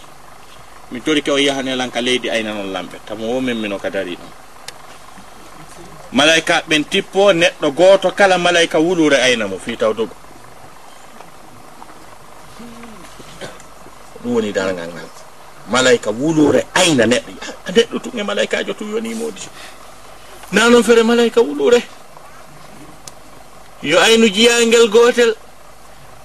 mi 0.92 1.00
tori 1.00 1.22
ke 1.22 1.30
o 1.30 1.38
yahanelan 1.38 1.90
ka 1.90 2.00
leydi 2.00 2.28
ayna 2.30 2.52
noon 2.52 2.72
lamɓe 2.72 2.96
tamo 3.06 3.24
womin 3.32 3.56
mino 3.56 3.78
ka 3.78 3.90
dari 3.90 4.14
ɗon 4.16 4.30
malayika 6.12 6.62
ɓen 6.68 6.84
tippo 6.84 7.32
neɗɗo 7.32 7.70
goto 7.72 8.10
kala 8.12 8.38
malayika 8.38 8.78
wulure 8.78 9.16
ayna 9.16 9.48
mo 9.48 9.58
fi 9.58 9.76
taw 9.76 9.92
dogo. 9.92 10.14
Ɗum 14.22 14.34
woni 14.34 14.52
dargal 14.52 14.88
ngal. 14.92 15.08
Malayika 15.70 16.10
wulure 16.10 16.66
ayna 16.74 17.04
neɗɗo. 17.06 17.32
Ah, 17.40 17.54
ah, 17.66 17.72
neɗɗo 17.72 17.98
tun 18.02 18.18
e 18.18 18.22
malayikajo 18.22 18.74
tu 18.74 18.84
yonimodi 18.84 19.42
na 20.52 20.68
noon 20.68 20.82
fere 20.84 21.02
malayika 21.02 21.40
wulure. 21.40 21.80
yo 23.82 24.00
aynu 24.00 24.28
jiyangel 24.28 24.88
gotel 24.88 25.34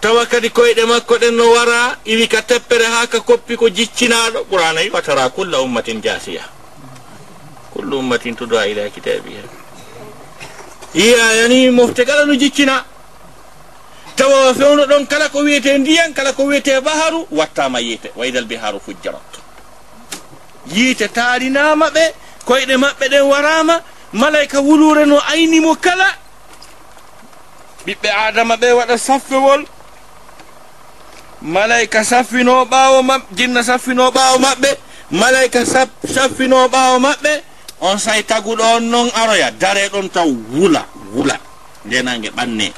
tawa 0.02 0.26
kadi 0.26 0.50
koyɗe 0.50 0.86
makko 0.86 1.16
ɗen 1.18 1.34
no 1.36 1.52
wara 1.52 1.98
iwi 2.06 2.28
ka 2.28 2.42
teppere 2.42 2.86
ha 2.86 3.08
ka 3.08 3.20
koppi 3.20 3.56
ko 3.58 3.70
jiccinaɗo 3.70 4.46
ɓuranayi 4.50 4.90
watara 4.90 5.30
kulla 5.30 5.62
ummatin 5.62 6.02
jasiya 6.02 6.44
kullu 7.74 8.00
ummatin 8.00 8.36
tudoa 8.36 8.68
ila 8.68 8.90
kitabiha 8.90 9.42
yiyayani 10.94 11.70
mofte 11.72 12.06
kala 12.06 12.26
no 12.26 12.36
jiccina. 12.36 12.84
Tawa 14.16 14.54
fewno 14.54 14.86
ɗon 14.86 15.06
kala 15.08 15.30
ko 15.30 15.40
wiyete 15.40 15.78
ndiyan 15.78 16.14
kala 16.14 16.34
ko 16.34 16.44
wiyete 16.46 16.82
baharu 16.82 17.28
wattama 17.32 17.80
yiite. 17.80 18.10
Waydal 18.16 18.46
biharu 18.46 18.80
fujjarat 18.80 19.22
yiite 20.74 21.08
taarinama 21.08 21.90
ɓe 21.90 22.14
koyɗe 22.46 22.78
maɓɓe 22.78 23.06
ɗen 23.10 23.22
warama 23.22 23.82
malayka 24.14 24.60
wulure 24.62 25.06
no 25.06 25.20
aynimo 25.32 25.76
kala 25.76 26.08
ɓiɓɓe 27.88 28.10
adama 28.28 28.56
ɓe 28.62 28.68
waɗa 28.78 28.98
saffewol. 28.98 29.62
Malayka 31.42 32.04
saffino 32.04 32.66
ɓawo 32.66 33.02
maɓɓe 33.10 33.26
jinna 33.38 33.64
saffino 33.64 34.12
ɓawo 34.12 34.38
maɓɓe 34.46 34.70
malayka 35.12 35.60
saffino 36.16 36.68
ɓawo 36.68 37.00
maɓɓe 37.00 37.32
on 37.82 37.98
say 38.00 38.24
taguɗo 38.24 38.64
on 38.76 38.82
noon 38.92 39.10
aroya 39.16 39.52
dare 39.52 39.88
ɗon 39.90 40.10
taw 40.10 40.28
wula 40.52 40.82
wula 41.14 41.38
ndenange 41.86 42.30
ɓanne 42.38 42.74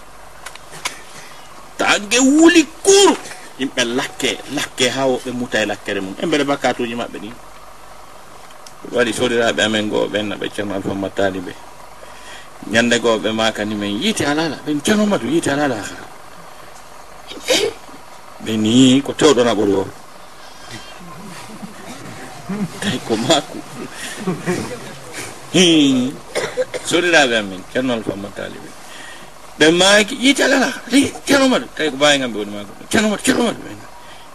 taange 1.77 2.19
wuli 2.19 2.63
kuuru 2.83 3.15
yimɓe 3.59 3.83
lakke 3.97 4.37
lakke 4.55 4.89
ha 4.91 5.01
woɓɓe 5.07 5.31
muta 5.31 5.61
e 5.63 5.65
lakkere 5.65 5.99
mum. 6.01 6.15
E 6.21 6.25
mbeɗe 6.25 6.43
bakatuji 6.43 6.95
maɓɓe 6.95 7.17
ɗi 7.23 7.29
waɗi 8.91 9.11
sodiraɓe 9.13 9.61
amen 9.63 9.89
goo 9.89 10.07
ɓenna 10.07 10.35
ɓe 10.35 10.45
ceerno 10.53 10.75
alpha 10.75 10.93
mattali 10.93 11.39
ɓe. 11.39 11.53
ñande 12.67 12.99
goo 12.99 13.17
ɓe 13.17 13.31
ma 13.31 13.51
kani 13.51 13.75
min 13.75 14.01
yiiti 14.01 14.23
alala 14.25 14.57
ɓen 14.65 14.81
cenomatu 14.83 15.25
yiite 15.27 15.47
alala 15.51 15.75
ha. 15.75 15.95
Ɓe 18.43 18.51
ni 18.57 19.01
ko 19.01 19.13
tewɗona 19.13 19.53
ɓuri 19.55 19.73
o 19.73 19.85
tawi 22.81 22.99
ko 23.07 23.15
maako 23.15 23.57
sodiraɓe 26.89 27.35
amen 27.37 27.61
ceernol 27.71 28.03
famma 28.03 28.27
taliɓe 28.35 28.69
ɓe 29.59 29.65
maaki 29.71 30.15
yiite 30.21 30.41
alala 30.43 30.65
ha 30.67 30.81
cenomatu 31.27 31.67
tawi 31.75 31.89
ko 31.91 31.95
mbawigam 31.95 32.31
ɓe 32.33 32.37
woni 32.39 32.51
maako 32.55 32.71
cenomatu 32.91 33.23
cenomatu 33.25 33.59
ɓe 33.65 33.71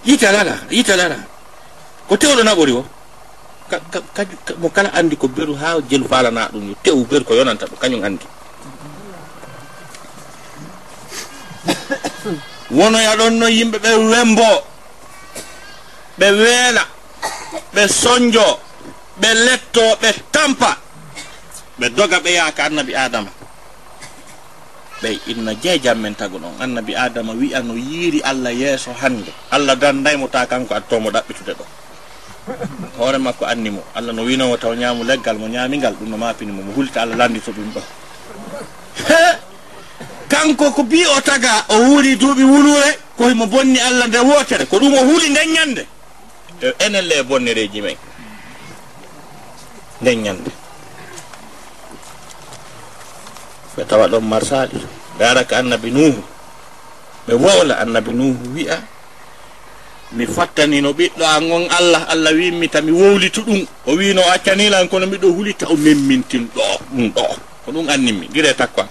yiite 0.06 0.24
alala 0.26 0.50
ha 0.52 0.64
yiiti 0.70 0.92
alala 0.92 1.16
ko 2.08 2.14
tewɗona 2.16 2.54
ɓuri 2.54 2.72
o 2.72 2.84
kadi 4.14 4.34
mo 4.60 4.68
kala 4.68 4.90
andi 4.92 5.16
ko 5.16 5.28
beru 5.28 5.54
ha 5.56 5.80
jelu 5.88 6.04
falana 6.08 6.48
ɗum 6.52 6.68
yo 6.68 6.74
tew 6.82 6.98
beru 7.08 7.24
ko 7.24 7.34
yonanta 7.34 7.66
ɗum 7.66 7.78
kañum 7.80 8.02
andi 8.04 8.26
wonoya 12.76 13.16
ɗon 13.16 13.32
noon 13.38 13.52
yimɓe 13.52 13.78
ɓe 13.78 13.90
wembo 14.10 14.50
ɓe 16.18 16.26
weela 16.40 16.84
ɓe 17.74 17.82
soñjo 17.88 18.46
ɓe 19.20 19.28
letto 19.46 19.84
ɓe 20.02 20.10
tampa 20.32 20.84
ɓe 21.78 21.86
doga 21.90 22.18
ɓe 22.22 22.30
yaaka 22.38 22.64
annabi 22.70 22.94
adama. 22.94 23.30
Ɓey 25.02 25.18
inna 25.26 25.52
jeejam 25.62 25.98
men 25.98 26.14
tagu 26.14 26.38
ɗon 26.38 26.54
annabi 26.62 26.94
adama 26.94 27.32
wi'ano 27.34 27.74
yiiri 27.74 28.20
allah 28.22 28.52
yeeso 28.54 28.92
hannde. 28.94 29.32
Allah 29.50 29.74
dandaymo 29.76 30.28
ta 30.30 30.46
kanko 30.46 30.74
attomo 30.74 31.10
ɗaɓɓitude 31.10 31.52
ɗo. 31.58 31.64
hoore 32.98 33.18
makko 33.18 33.44
anni 33.46 33.70
mo. 33.70 33.82
Allah 33.94 34.12
no 34.12 34.22
winowo 34.24 34.56
taw 34.56 34.74
ñaamu 34.74 35.04
leggal 35.04 35.38
mo 35.38 35.46
ñaamingal. 35.48 35.94
Ɗum 35.98 36.08
no 36.10 36.16
mapinimo 36.16 36.62
mo. 36.62 36.72
Hulta 36.72 37.02
allah 37.02 37.16
landito 37.16 37.52
ɗum 37.52 37.68
ɗo. 37.74 37.80
Kanko 40.28 40.70
ko 40.72 40.82
bi 40.84 41.04
o 41.06 41.20
taga 41.20 41.64
o 41.68 41.76
wuuri 41.88 42.16
duuɓi 42.16 42.42
wulure 42.44 42.98
koyemo 43.16 43.46
bonni 43.46 43.78
allah 43.80 44.06
nde 44.08 44.18
wootere. 44.18 44.66
Ko 44.66 44.78
ɗum 44.78 44.94
o 44.94 45.00
huuli 45.04 45.28
nden 45.30 45.48
ñande 45.52 45.82
enelle 46.78 47.14
e 47.18 47.22
bonnereji 47.22 47.80
men. 47.82 47.96
Nden 50.02 50.18
ñande 50.22 50.50
ɓe 53.76 53.84
tawa 53.84 54.06
ɗon 54.08 54.24
marsaɗi 54.24 54.78
dara 55.18 55.44
ka 55.44 55.58
annabi 55.58 55.90
nuhu 55.90 56.22
ɓe 57.26 57.34
wowla 57.34 57.74
annabi 57.82 58.10
nuhu 58.14 58.54
wi'a 58.54 58.78
mi 60.14 60.26
fattanino 60.26 60.92
ɓiɗɗo 60.92 61.24
an 61.24 61.50
on 61.52 61.64
allah 61.78 62.06
allah 62.08 62.32
wimmi 62.32 62.68
tami 62.68 62.92
wowlitu 62.92 63.42
ɗum. 63.42 63.66
O 63.86 63.92
wino 63.96 64.22
accanilan 64.34 64.88
kono 64.88 65.06
mbiɗo 65.06 65.28
hulita 65.36 65.66
o 65.68 65.76
memmintin 65.76 66.48
ɗo 66.54 66.62
ɗum 66.94 67.10
ɗo. 67.14 67.24
Ko 67.64 67.72
ɗum 67.72 67.88
anninmi 67.88 68.28
guire 68.32 68.54
takko 68.54 68.82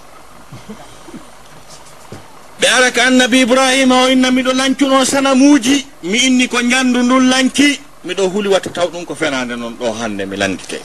ɓe 2.59 2.67
ara 2.67 2.91
ka 2.91 3.05
annabi 3.07 3.41
ibrahima 3.41 4.03
o 4.03 4.09
inna 4.09 4.31
miɗo 4.31 4.53
lancuno 4.53 5.05
sanamuji 5.05 5.85
mi 6.03 6.17
inni 6.27 6.47
ko 6.47 6.57
jandu 6.61 7.03
ndun 7.03 7.27
lanki 7.29 7.79
miɗo 8.05 8.27
huli 8.31 8.47
watta 8.49 8.69
taw 8.69 8.87
ɗum 8.87 9.05
ko 9.05 9.15
fenade 9.15 9.55
noon 9.55 9.75
ɗo 9.79 9.91
hande 9.99 10.25
mi 10.25 10.37
landite 10.37 10.79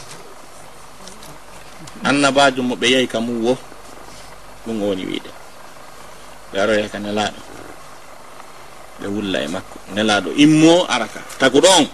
annabajo 2.05 2.63
mo 2.63 2.75
ɓe 2.77 2.87
yeyi 2.91 3.07
ka 3.09 3.21
mum 3.21 3.45
wo 3.45 3.57
ɗum 4.67 4.83
woni 4.83 5.05
wiide. 5.07 5.31
Ɓe 6.53 6.59
aroya 6.61 6.89
ka 6.89 6.99
nelaɗo 6.99 7.48
ɓe 9.01 9.07
wulla 9.07 9.39
e 9.43 9.49
makko. 9.49 9.77
Nelaɗo 9.95 10.31
immo 10.37 10.85
araka. 10.89 11.21
Tagu 11.39 11.61
ɗon 11.61 11.87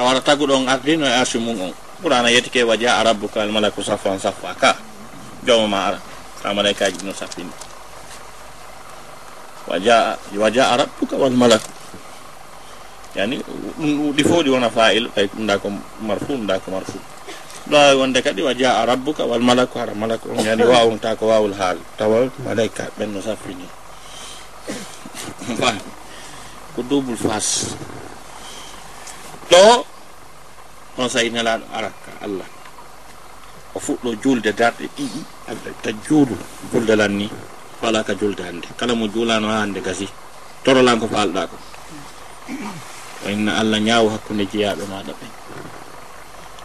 tawata 0.00 0.20
tagu 0.22 0.46
ɗon 0.46 0.68
ardino 0.68 1.04
e 1.06 1.12
arsu 1.12 1.36
mum 1.40 1.60
on 1.60 1.72
ɓurana 2.02 2.30
yetti 2.30 2.50
ke 2.50 2.62
waji 2.64 2.86
ha 2.86 3.00
arabbuka 3.04 3.42
al 3.42 3.52
malaku 3.52 3.82
safan 3.84 4.16
safa 4.18 4.54
ka 4.56 4.72
jomama 5.44 5.92
ara 5.92 5.98
ta 6.42 6.54
malaikaji 6.54 6.96
ɗino 7.04 7.12
saffini 7.12 7.50
waja 9.68 10.16
waja 10.38 10.72
arabuka 10.72 11.16
wal 11.20 11.36
malaku 11.36 11.68
yani 13.14 13.42
ɗum 13.76 13.90
ɗuɗi 14.16 14.22
fo 14.24 14.42
ɗi 14.42 14.50
wona 14.50 14.70
fa'il 14.70 15.08
ɓay 15.12 15.26
ɗum 15.34 15.44
da 15.46 15.58
ko 15.58 15.68
marfu 16.00 16.32
ɗum 16.32 16.46
da 16.46 16.58
ko 16.62 16.70
marfu. 16.70 16.98
Ɗawawi 17.70 17.96
wonde 17.98 18.22
kadi 18.22 18.40
wa 18.42 18.54
jaa 18.54 18.86
rabbuka 18.86 19.26
wal 19.26 19.42
malaku 19.42 19.78
hara 19.78 19.92
malaku 19.94 20.30
on 20.32 20.40
yani 20.44 20.62
wawnta 20.64 21.12
ko 21.18 21.26
wawul 21.28 21.52
haal. 21.54 21.76
Tawa 21.98 22.30
malaika 22.46 22.88
ɓen 22.98 23.12
no 23.12 23.20
saffini 23.20 23.66
ko 26.74 26.80
double 26.86 27.16
face. 27.16 27.74
Ɗo 29.50 29.84
on 30.98 31.08
sayi 31.08 31.30
nelaɗo 31.30 31.64
araka 31.74 32.10
allah. 32.22 32.46
O 33.74 33.78
fuɗɗo 33.80 34.14
julde 34.22 34.50
darɗe 34.54 34.86
ɗiɗi 34.96 35.20
ta 35.82 35.90
juulu 36.06 36.36
julde 36.72 36.94
lan 36.96 37.12
ni 37.18 37.26
wala 37.82 38.04
ka 38.04 38.14
julde 38.14 38.40
hannde. 38.42 38.68
Kala 38.76 38.94
mo 38.94 39.06
juulano 39.08 39.48
ha 39.48 39.60
hannde 39.62 39.80
gasi. 39.82 40.08
Torolan 40.64 40.98
ko 41.00 41.06
falɗa 41.10 41.46
ko. 41.50 41.56
O 43.26 43.28
inna 43.30 43.58
allah 43.58 43.78
ñaawo 43.80 44.08
hakkunde 44.14 44.46
jeyaɓe 44.52 44.84
maɗa 44.86 45.12
ɓen. 45.18 45.30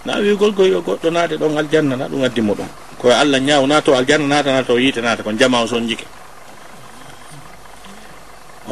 Na 0.05 0.19
wigol 0.21 0.53
koy 0.53 0.69
yo 0.69 0.81
goɗɗo 0.81 1.09
naate 1.09 1.37
ɗon 1.37 1.57
aljanna 1.57 1.95
na 1.97 2.05
ɗum 2.07 2.23
addimo 2.23 2.53
ɗon. 2.53 2.69
Koye 3.01 3.13
allah 3.13 3.39
ñaaw 3.41 3.65
na 3.67 3.81
to 3.81 3.93
aljanna 3.95 4.27
natana 4.27 4.63
to 4.63 4.77
yiite 4.77 5.01
naata 5.01 5.23
kon 5.23 5.37
jama 5.37 5.61
o 5.61 5.67
son 5.67 5.87
jike 5.87 6.05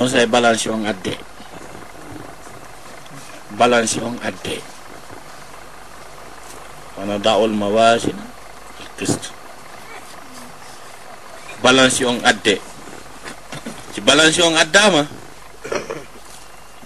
on 0.03 0.09
say 0.11 0.25
balance 0.27 0.67
on 0.67 0.83
adde. 0.83 1.15
Balance 3.55 3.95
on 4.03 4.19
adde. 4.19 4.59
Wana 6.99 7.15
daol 7.23 7.55
mawasin 7.55 8.19
qist. 8.99 9.31
Balance 11.63 12.03
on 12.03 12.19
adde. 12.27 12.59
Si 13.95 14.01
balance 14.03 14.39
on 14.43 14.59
addama 14.59 15.07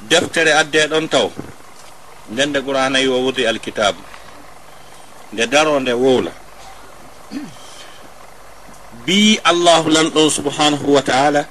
deftere 0.08 0.54
adde 0.54 0.86
ɗon 0.94 1.10
taw. 1.10 1.32
Ndende 2.30 2.62
qur'ana 2.62 3.00
yi 3.02 3.08
o 3.10 3.18
wuti 3.26 3.48
alkitabe 3.48 3.98
nde 5.34 5.48
daro 5.50 5.80
nde 5.80 5.94
wowla. 5.98 6.32
Bi 9.06 9.40
allahu 9.44 9.90
lan 9.90 10.08
ɗon 10.14 10.30
subhanahu 10.30 10.94
wa 10.94 11.02
taala 11.02 11.48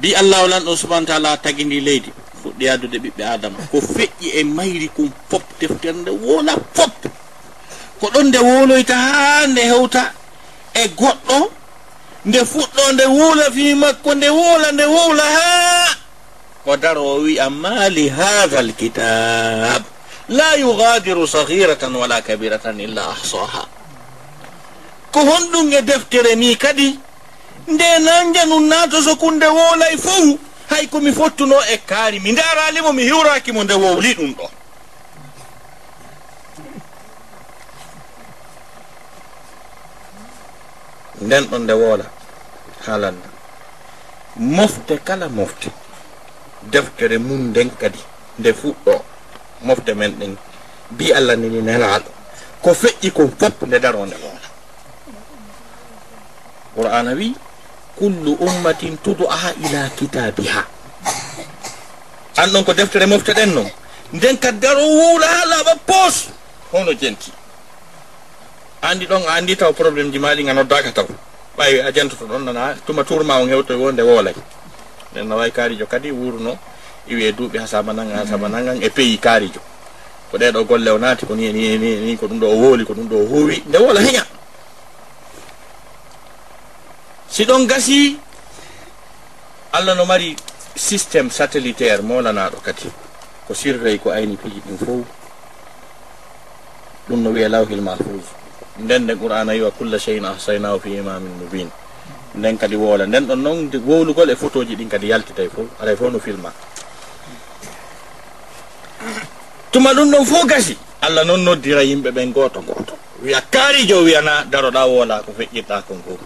bi 0.00 0.14
allahu 0.14 0.48
lan 0.48 0.62
ɗo 0.64 0.76
subahana 0.76 1.06
taala 1.06 1.36
tagindi 1.36 1.80
leydi 1.80 2.12
fuɗɗi 2.42 2.64
addude 2.70 2.98
ɓiɓɓe 2.98 3.22
adama. 3.24 3.58
Ko 3.70 3.80
feƴƴi 3.80 4.28
e 4.40 4.44
mayri 4.44 4.88
kum 4.94 5.10
fop 5.30 5.42
deftere 5.60 5.92
nde 5.96 6.10
wola 6.10 6.54
fop. 6.74 6.94
Ko 8.00 8.06
ɗon 8.14 8.26
nde 8.30 8.38
woloyta 8.38 8.94
ha 8.94 9.46
nde 9.46 9.60
hewta 9.70 10.12
e 10.74 10.88
goɗɗo 10.98 11.38
nde 12.28 12.38
fuɗɗo 12.52 12.84
nde 12.92 13.04
wuula 13.06 13.46
fi 13.54 13.74
makko 13.74 14.10
nde 14.14 14.28
wola 14.38 14.68
nde 14.72 14.84
wowla 14.94 15.22
ha 15.36 15.48
ko 16.64 16.76
daro 16.76 17.02
o 17.02 17.16
wi'a 17.24 17.48
ma 17.50 17.70
hatha 17.88 18.60
l 18.60 18.70
la 20.28 20.48
yugadiru 20.60 21.24
sahiratan 21.26 21.94
wala 21.96 22.20
kabiratan 22.20 22.76
illa 22.80 23.02
ahsaha 23.14 23.62
ko 25.12 25.20
honɗum 25.24 25.72
e 25.72 25.80
deftere 25.82 26.34
ni 26.36 26.56
kadi 26.56 26.98
nde 27.68 27.98
nanjanu 27.98 28.60
naato 28.60 29.02
so 29.02 29.16
kunde 29.16 29.46
woolay 29.46 29.96
fof 29.96 30.38
hay 30.70 30.86
komi 30.86 31.12
fottuno 31.12 31.56
e 31.72 31.76
kaari 31.76 32.20
mi 32.20 32.32
ndaralimo 32.32 32.92
mi 32.92 33.02
hiwrakimo 33.02 33.64
nde 33.64 33.74
wowli 33.74 34.14
ɗum 34.14 34.32
ɗo. 34.38 34.46
Nden 41.22 41.44
ɗon 41.50 41.62
nde 41.64 41.72
woola 41.72 42.04
haalanda 42.86 43.28
mofte 44.36 44.94
kala 45.04 45.28
mofte 45.28 45.68
deftere 46.72 47.18
mum 47.18 47.40
nden 47.50 47.70
kadi 47.80 47.98
nde 48.38 48.50
fuɗɗo 48.52 48.94
mofte 49.62 49.94
men 49.94 50.12
ɗen 50.18 50.36
bi 50.90 51.12
allah 51.12 51.36
nini 51.36 51.60
nelaaɗo. 51.62 52.10
Ko 52.62 52.70
feƴƴi 52.74 53.10
kon 53.12 53.30
fop 53.38 53.62
nde 53.62 53.78
daro 53.80 54.06
nde 54.06 54.16
woola. 54.22 54.48
Qur'ana 56.76 57.12
wii 57.12 57.34
kullu 57.98 58.32
ummatin 58.38 58.96
tudu'a 59.02 59.52
ila 59.66 59.90
kitabiha. 59.98 60.62
An 62.38 62.48
ɗon 62.52 62.64
ko 62.64 62.72
deftere 62.72 63.06
mofteɗen 63.06 63.50
noon 63.54 63.70
nden 64.12 64.38
kaddaro 64.38 64.80
wuwla 64.80 65.26
ha 65.26 65.44
laaɓa 65.46 65.74
poos 65.86 66.28
hono 66.72 66.92
jenti 66.94 67.32
andi 68.82 69.06
ɗon 69.06 69.22
a 69.26 69.32
andi 69.34 69.56
taw 69.56 69.72
probléme 69.72 70.10
ji 70.12 70.18
maɗi 70.18 70.44
ga 70.44 70.52
noddaka 70.54 70.92
taw. 70.92 71.06
Ɓawi 71.58 71.80
a 71.82 71.90
jantoto 71.92 72.24
ɗon 72.26 72.44
nana 72.44 72.74
tuma 72.86 73.02
tourma 73.04 73.38
o 73.42 73.46
hewto 73.46 73.74
wonde 73.78 74.02
woolay. 74.02 74.34
Nden 75.12 75.26
nawawi 75.28 75.50
kaarijo 75.50 75.86
kadi 75.86 76.10
wuurno 76.12 76.56
iwi 77.10 77.24
e 77.26 77.32
duuɓi 77.32 77.58
ha 77.58 77.66
saba 77.66 77.92
naggan 77.92 78.18
ha 78.18 78.26
saba 78.26 78.48
naggan 78.48 78.78
e 78.82 78.88
pays 78.90 79.18
kaarijo 79.20 79.60
ko 80.30 80.38
ɗeɗo 80.38 80.64
golle 80.64 80.90
o 80.90 80.98
naati 80.98 81.26
ko 81.26 81.34
ni 81.34 81.50
ni 81.52 81.76
ni 81.78 82.16
ko 82.16 82.26
ɗum 82.26 82.38
ɗo 82.40 82.46
o 82.46 82.56
wooli 82.56 82.84
ko 82.84 82.94
ɗum 82.94 83.08
ɗo 83.08 83.16
o 83.16 83.26
howi 83.26 83.62
nde 83.66 83.78
woola 83.78 84.00
heña. 84.00 84.24
si 87.38 87.44
ɗon 87.46 87.66
gasi 87.70 88.18
allah 89.70 89.94
no 89.94 90.02
mari 90.04 90.34
systéme 90.74 91.30
satellitaire 91.30 92.02
molanaɗo 92.02 92.58
kadi. 92.58 92.90
Ko 93.46 93.54
sirrey 93.54 93.98
ko 94.02 94.10
ayni 94.10 94.34
piiji 94.34 94.58
ɗin 94.66 94.78
fof. 94.78 95.06
Ɗum 97.08 97.22
no 97.22 97.30
wiye 97.30 97.46
lawhil 97.48 97.78
mahfus 97.80 98.26
nden 98.82 99.02
nde 99.06 99.14
qur'ana 99.14 99.54
yiwa 99.54 99.70
kulla 99.70 99.98
cheyin 100.02 100.24
ahsaynahu 100.26 100.80
fi 100.82 100.98
imamin 100.98 101.30
mubin. 101.38 101.70
Nden 102.34 102.58
kadi 102.58 102.74
woola. 102.74 103.06
Nden 103.06 103.26
ɗon 103.30 103.36
noon 103.38 103.70
wowlugol 103.86 104.30
e 104.30 104.34
photo 104.34 104.64
ji 104.66 104.74
ɗin 104.74 104.88
kadi 104.90 105.06
yaltitay 105.06 105.46
fof. 105.48 105.70
Aray 105.80 105.94
fof 105.94 106.10
no 106.10 106.18
filma. 106.18 106.50
Tuma 109.70 109.94
ɗum 109.94 110.10
ɗon 110.10 110.24
fof 110.26 110.44
gasi. 110.46 110.76
Allah 111.02 111.22
noon 111.24 111.44
noddira 111.46 111.84
yimɓe 111.86 112.10
ɓen 112.10 112.32
goto 112.34 112.60
goto 112.66 112.98
wiya 113.22 113.40
kaarijo 113.46 114.02
wiyana 114.02 114.42
daroɗa 114.50 114.86
woola 114.90 115.22
ko 115.22 115.30
feƴƴirɗa 115.38 115.82
kon 115.86 116.02
ko 116.02 116.18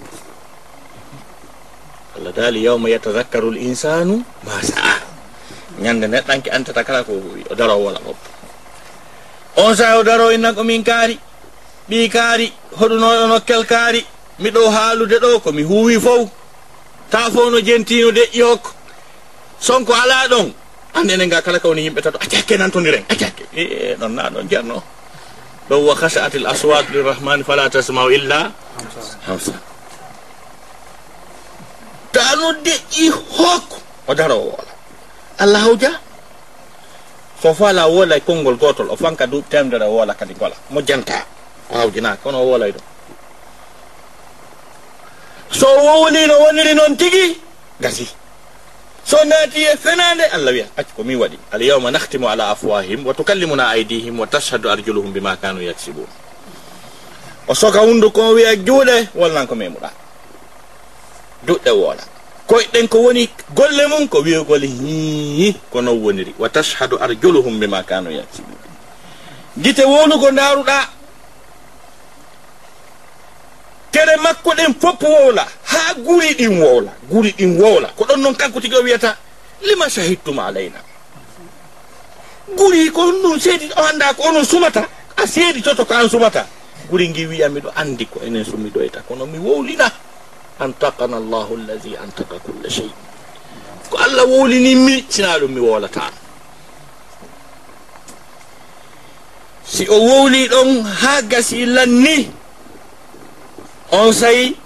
allah 2.16 2.32
daali 2.32 2.64
yawma 2.64 2.88
yatadakkaru 2.88 3.52
l 3.54 3.58
insanu 3.58 4.24
ma 4.44 4.56
saa. 4.62 5.00
Ñande 5.80 6.06
neɗɗanke 6.06 6.50
antata 6.52 6.84
kala 6.84 7.04
ko 7.04 7.12
o 7.50 7.54
daro 7.54 7.76
wala 7.80 7.98
moppo 8.04 8.28
on 9.56 9.72
saa 9.76 9.96
o 9.98 10.02
daro 10.04 10.28
innan 10.30 10.54
komin 10.54 10.84
kaari 10.84 11.16
ɓi 11.88 12.08
kaari 12.12 12.52
hoɗunoɗo 12.78 13.26
nokkel 13.28 13.64
kaari 13.64 14.04
miɗo 14.38 14.70
haalude 14.70 15.16
ɗo 15.18 15.40
komi 15.40 15.62
huuwi 15.62 15.96
fof 16.00 16.28
ta 17.10 17.30
fof 17.32 17.48
no 17.50 17.58
jentino 17.60 18.10
deƴƴi 18.12 18.40
hokko 18.44 18.70
sonko 19.60 19.92
ala 19.94 20.28
ɗon. 20.28 20.52
Andene 20.94 21.24
nga 21.26 21.40
kala 21.40 21.58
kawni 21.58 21.82
yimɓe 21.88 22.00
tato 22.04 22.18
accakke 22.20 22.58
nantodiren 22.60 23.04
accakke 23.08 23.44
e 23.56 23.96
ɗon 23.96 24.12
na 24.14 24.28
ɗon 24.30 24.44
jarno. 24.50 24.82
Ɗon 25.68 25.80
wa 25.88 25.94
khasa'at 25.96 26.34
l 26.36 26.46
aswat 26.46 26.84
lirrahmani 26.92 27.44
fala 27.44 27.70
tasmau 27.70 28.10
illa 28.12 28.52
hamsa. 29.26 29.56
no 32.36 32.52
deƴƴi 32.52 33.10
hokku 33.10 33.76
o 34.08 34.14
dara 34.14 34.34
o 34.34 34.40
woola 34.50 34.72
allah 35.38 35.60
hawja? 35.60 35.90
So 37.42 37.50
faala 37.54 37.86
woola 37.90 38.20
konngol 38.20 38.54
gootol 38.56 38.90
o 38.90 38.96
fanka 38.96 39.26
duuɓi 39.26 39.48
temdere 39.50 39.82
o 39.84 39.90
woola 39.98 40.14
kadi 40.14 40.34
ngola. 40.34 40.54
Mo 40.70 40.80
janta. 40.82 41.26
O 41.70 41.74
hawjinaaka 41.78 42.22
kono 42.22 42.38
o 42.38 42.46
woolay 42.46 42.70
ɗum. 42.72 42.82
So 45.50 45.66
wowni 45.66 46.26
no 46.26 46.38
woniri 46.38 46.74
noon 46.74 46.96
tigi? 46.96 47.40
Gasi. 47.80 48.06
So 49.04 49.16
naati 49.24 49.62
e 49.66 49.76
fenande 49.76 50.22
allah 50.32 50.52
wiya 50.52 50.66
acci 50.76 50.92
ko 50.94 51.02
min 51.02 51.18
waɗi. 51.18 51.38
Alyawma 51.52 51.90
nahtimu 51.90 52.28
ala 52.28 52.50
afwahim 52.54 53.04
wa 53.06 53.12
tukallimuna 53.14 53.68
aydihim 53.74 54.18
wa 54.18 54.26
tashhadu 54.26 54.70
arjuluhum 54.70 55.12
bima 55.12 55.36
kanu 55.36 55.60
yaksibun 55.62 56.06
o 57.48 57.54
soka 57.54 57.80
hundu 57.82 58.10
kon 58.12 58.34
wiya 58.38 58.54
juuɗe 58.56 59.08
wolnan 59.18 59.46
ko 59.46 59.54
memuɗa 59.54 59.90
duɗɗe 61.46 61.70
woola. 61.74 62.11
koyɗen 62.52 62.88
ko 62.88 62.98
woni 63.08 63.28
golle 63.56 63.86
mum 63.88 64.08
ko 64.08 64.20
wiyogol 64.20 64.60
hiihi 64.60 65.56
ko 65.72 65.80
non 65.80 65.96
woniri. 65.96 66.34
Wa 66.38 66.48
tashhadu 66.48 66.98
arjuluhum 67.00 67.56
bima 67.60 67.82
kanu 67.82 68.10
yasibun 68.12 68.60
gite 69.56 69.84
wonugo 69.84 70.30
daruɗa 70.30 70.76
tere 73.90 74.16
makko 74.16 74.50
ɗen 74.52 74.74
fopp 74.80 75.02
wowla 75.02 75.46
ha 75.64 75.94
guri 75.94 76.34
ɗin 76.34 76.60
wowla 76.60 76.92
guri 77.10 77.32
ɗin 77.32 77.56
wowla 77.60 77.88
ko 77.96 78.04
ɗon 78.04 78.20
noon 78.20 78.34
kanko 78.36 78.60
tigi 78.60 78.76
o 78.76 78.82
wiyata 78.82 79.16
lima 79.62 79.88
shahidtum 79.88 80.38
alayna? 80.38 80.76
Guri 82.56 82.90
ko 82.92 83.12
ɗum 83.12 83.40
seedi 83.40 83.70
o 83.76 83.80
anda 83.82 84.12
ko 84.14 84.28
onon 84.28 84.44
sumata 84.44 84.84
a 85.16 85.26
seedi 85.26 85.62
toto 85.62 85.84
ko 85.84 85.94
an 85.94 86.08
sumata. 86.08 86.46
Guri 86.90 87.08
ngi 87.08 87.26
wiyami 87.26 87.60
ɗo 87.60 87.72
anndi 87.76 88.04
ko 88.06 88.20
enen 88.20 88.44
summiɗoyta 88.44 89.00
kono 89.08 89.24
mi 89.26 89.38
wowlina 89.38 89.88
antakana 90.60 91.16
allahu 91.16 91.54
alladi 91.56 91.96
antaka 91.96 92.38
culla 92.44 92.68
chey 92.68 92.90
ko 93.90 93.96
allah 93.98 94.24
wowlinimmi 94.26 95.04
sina 95.08 95.38
ɗum 95.38 95.50
mi 95.52 95.60
wolatan 95.60 96.12
si 99.64 99.86
o 99.88 99.96
wowli 99.96 100.48
ɗon 100.48 100.82
ha 100.84 101.22
gasi 101.22 101.64
lanni 101.66 102.30
on 103.92 104.12
sayi 104.12 104.56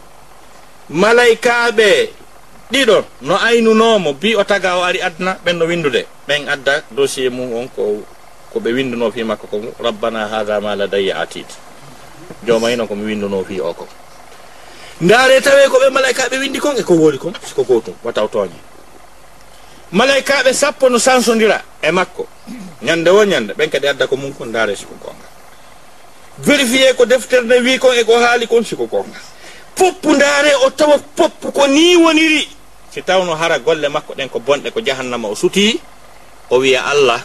malaykaɓe 0.91 2.11
ɗiɗon 2.73 3.05
no 3.23 3.35
aynunomo 3.39 4.13
bi 4.15 4.35
o 4.37 4.43
taga 4.45 4.77
o 4.79 4.83
ari 4.83 5.01
adna 5.03 5.39
ɓen 5.45 5.55
no 5.59 5.67
windude. 5.67 6.07
Ɓen 6.29 6.49
adda 6.49 6.83
dossier 6.91 7.31
mum 7.31 7.53
on 7.55 7.69
ko 7.69 8.03
ko 8.53 8.59
ɓe 8.61 8.71
winduno 8.75 9.11
fi 9.11 9.23
makko 9.25 9.47
ko 9.47 9.57
rabbana 9.83 10.27
hada 10.29 10.61
ma 10.61 10.75
ladayya 10.75 11.19
atid. 11.23 11.47
Jomayino 12.47 12.87
komi 12.87 13.05
winduno 13.07 13.45
fi 13.45 13.61
o 13.61 13.73
kon 13.75 13.87
ndaare 15.01 15.41
tawe 15.41 15.69
ko 15.69 15.77
ɓe 15.79 15.91
malaikaɓe 15.91 16.39
windi 16.39 16.59
kon 16.59 16.77
e 16.77 16.83
ko 16.83 16.95
woni 16.95 17.19
kon 17.19 17.33
siko 17.47 17.63
gotum 17.65 17.95
wataw 18.05 18.29
tooñe 18.29 18.57
malaikaɓe 19.93 20.53
sappo 20.53 20.89
no 20.89 20.99
sansodira 20.99 21.63
e 21.83 21.91
makko. 21.91 22.27
Ñande 22.83 23.11
wo 23.11 23.25
ñande 23.25 23.53
ɓen 23.55 23.71
kadi 23.71 23.89
adda 23.89 24.07
ko 24.07 24.17
mum 24.17 24.33
kon 24.33 24.47
ndaare 24.49 24.77
siko 24.77 24.95
gonga. 25.01 25.27
Vérifié 26.39 26.95
ko 26.95 27.05
deftere 27.07 27.43
nde 27.45 27.61
wi 27.63 27.79
kon 27.79 27.95
e 27.95 28.05
ko 28.05 28.19
haali 28.19 28.47
kon 28.47 28.65
siko 28.65 28.87
gonga. 28.87 29.19
Poppu 29.75 30.15
ndaare 30.15 30.55
o 30.65 30.71
tawa 30.71 30.99
poppu 30.99 31.53
ko 31.53 31.67
ni 31.67 31.97
woniri. 31.97 32.49
Si 32.91 33.03
tawno 33.03 33.35
hara 33.35 33.59
golle 33.59 33.89
makko 33.89 34.15
ɗen 34.15 34.29
ko 34.29 34.39
bonɗe 34.41 34.71
ko 34.73 34.81
jahannama 34.81 35.29
o 35.29 35.35
suti 35.35 35.81
o 36.51 36.59
wiya 36.59 36.85
allah 36.87 37.21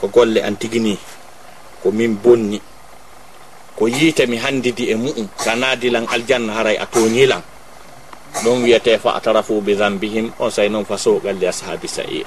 ko 0.00 0.08
golle 0.08 0.38
an 0.42 0.56
tigini 0.56 0.98
ko 1.82 1.90
min 1.90 2.14
bonni. 2.14 2.60
ko 3.74 3.86
yiite 3.90 4.26
mi 4.30 4.38
handidi 4.38 4.90
e 4.90 4.94
mu'um 4.94 5.26
sa 5.36 5.54
naadilan 5.58 6.06
aljanna 6.06 6.52
haray 6.54 6.76
a 6.78 6.86
toñilan 6.86 7.42
ɗon 8.42 8.62
wiyete 8.62 8.98
fa 8.98 9.14
atarafu 9.18 9.60
be 9.62 9.74
zambihim 9.74 10.30
on 10.38 10.50
say 10.50 10.68
noon 10.68 10.84
fa 10.84 10.98
sogalle 10.98 11.42
ashabi 11.48 11.86
sa'ir. 11.88 12.26